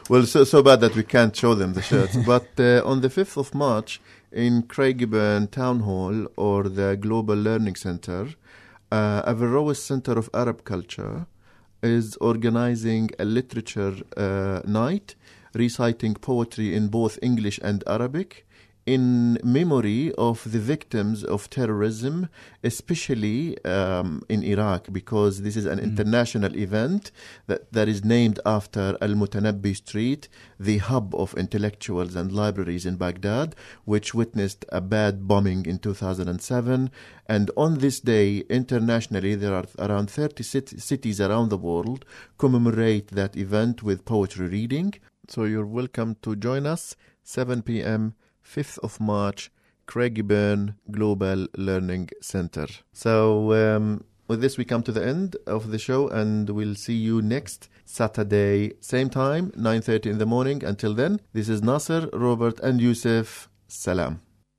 well, 0.08 0.24
so, 0.26 0.44
so 0.44 0.62
bad 0.62 0.80
that 0.80 0.94
we 0.94 1.02
can't 1.02 1.34
show 1.34 1.54
them 1.54 1.72
the 1.74 1.82
shirts. 1.82 2.16
but 2.26 2.48
uh, 2.58 2.82
on 2.84 3.00
the 3.00 3.08
5th 3.08 3.36
of 3.36 3.54
March 3.54 4.00
in 4.32 4.62
Craigieburn 4.64 5.50
Town 5.50 5.80
Hall 5.80 6.26
or 6.36 6.64
the 6.68 6.96
Global 7.00 7.34
Learning 7.36 7.74
Center, 7.76 8.28
uh, 8.92 9.22
Averroes 9.26 9.76
Center 9.82 10.12
of 10.18 10.28
Arab 10.34 10.64
Culture 10.64 11.26
is 11.82 12.16
organizing 12.16 13.10
a 13.18 13.24
literature 13.24 13.94
uh, 14.16 14.60
night 14.64 15.14
reciting 15.54 16.14
poetry 16.14 16.74
in 16.74 16.88
both 16.88 17.18
English 17.22 17.58
and 17.62 17.82
Arabic 17.86 18.46
in 18.86 19.38
memory 19.44 20.12
of 20.16 20.50
the 20.50 20.58
victims 20.58 21.22
of 21.22 21.50
terrorism, 21.50 22.28
especially 22.64 23.62
um, 23.64 24.22
in 24.28 24.42
Iraq, 24.42 24.88
because 24.90 25.42
this 25.42 25.56
is 25.56 25.66
an 25.66 25.78
international 25.78 26.56
event 26.56 27.12
that, 27.46 27.70
that 27.72 27.88
is 27.88 28.04
named 28.04 28.40
after 28.46 28.96
Al 29.00 29.10
Mutanabbi 29.10 29.76
Street, 29.76 30.28
the 30.58 30.78
hub 30.78 31.14
of 31.14 31.34
intellectuals 31.34 32.16
and 32.16 32.32
libraries 32.32 32.86
in 32.86 32.96
Baghdad, 32.96 33.54
which 33.84 34.14
witnessed 34.14 34.64
a 34.70 34.80
bad 34.80 35.28
bombing 35.28 35.66
in 35.66 35.78
2007. 35.78 36.90
And 37.26 37.50
on 37.56 37.78
this 37.78 38.00
day, 38.00 38.38
internationally, 38.48 39.34
there 39.34 39.54
are 39.54 39.66
around 39.78 40.10
30 40.10 40.42
cit- 40.42 40.80
cities 40.80 41.20
around 41.20 41.50
the 41.50 41.58
world 41.58 42.04
commemorate 42.38 43.08
that 43.08 43.36
event 43.36 43.82
with 43.82 44.04
poetry 44.04 44.48
reading. 44.48 44.94
So 45.30 45.44
you're 45.44 45.64
welcome 45.64 46.16
to 46.22 46.34
join 46.34 46.66
us 46.66 46.96
7 47.22 47.62
p.m. 47.62 48.14
5th 48.44 48.80
of 48.80 48.98
March, 48.98 49.52
Craigieburn 49.86 50.74
Global 50.90 51.46
Learning 51.56 52.08
Center. 52.20 52.66
So 52.92 53.52
um, 53.52 54.02
with 54.26 54.40
this, 54.40 54.58
we 54.58 54.64
come 54.64 54.82
to 54.82 54.90
the 54.90 55.06
end 55.06 55.36
of 55.46 55.70
the 55.70 55.78
show, 55.78 56.08
and 56.08 56.50
we'll 56.50 56.74
see 56.74 56.94
you 56.94 57.22
next 57.22 57.68
Saturday, 57.84 58.72
same 58.80 59.08
time, 59.08 59.52
9:30 59.52 60.06
in 60.06 60.18
the 60.18 60.26
morning. 60.26 60.64
Until 60.64 60.94
then, 60.94 61.20
this 61.32 61.48
is 61.48 61.62
Nasser, 61.62 62.10
Robert, 62.12 62.58
and 62.58 62.80
Yusuf. 62.80 63.48
Salam. 63.68 64.20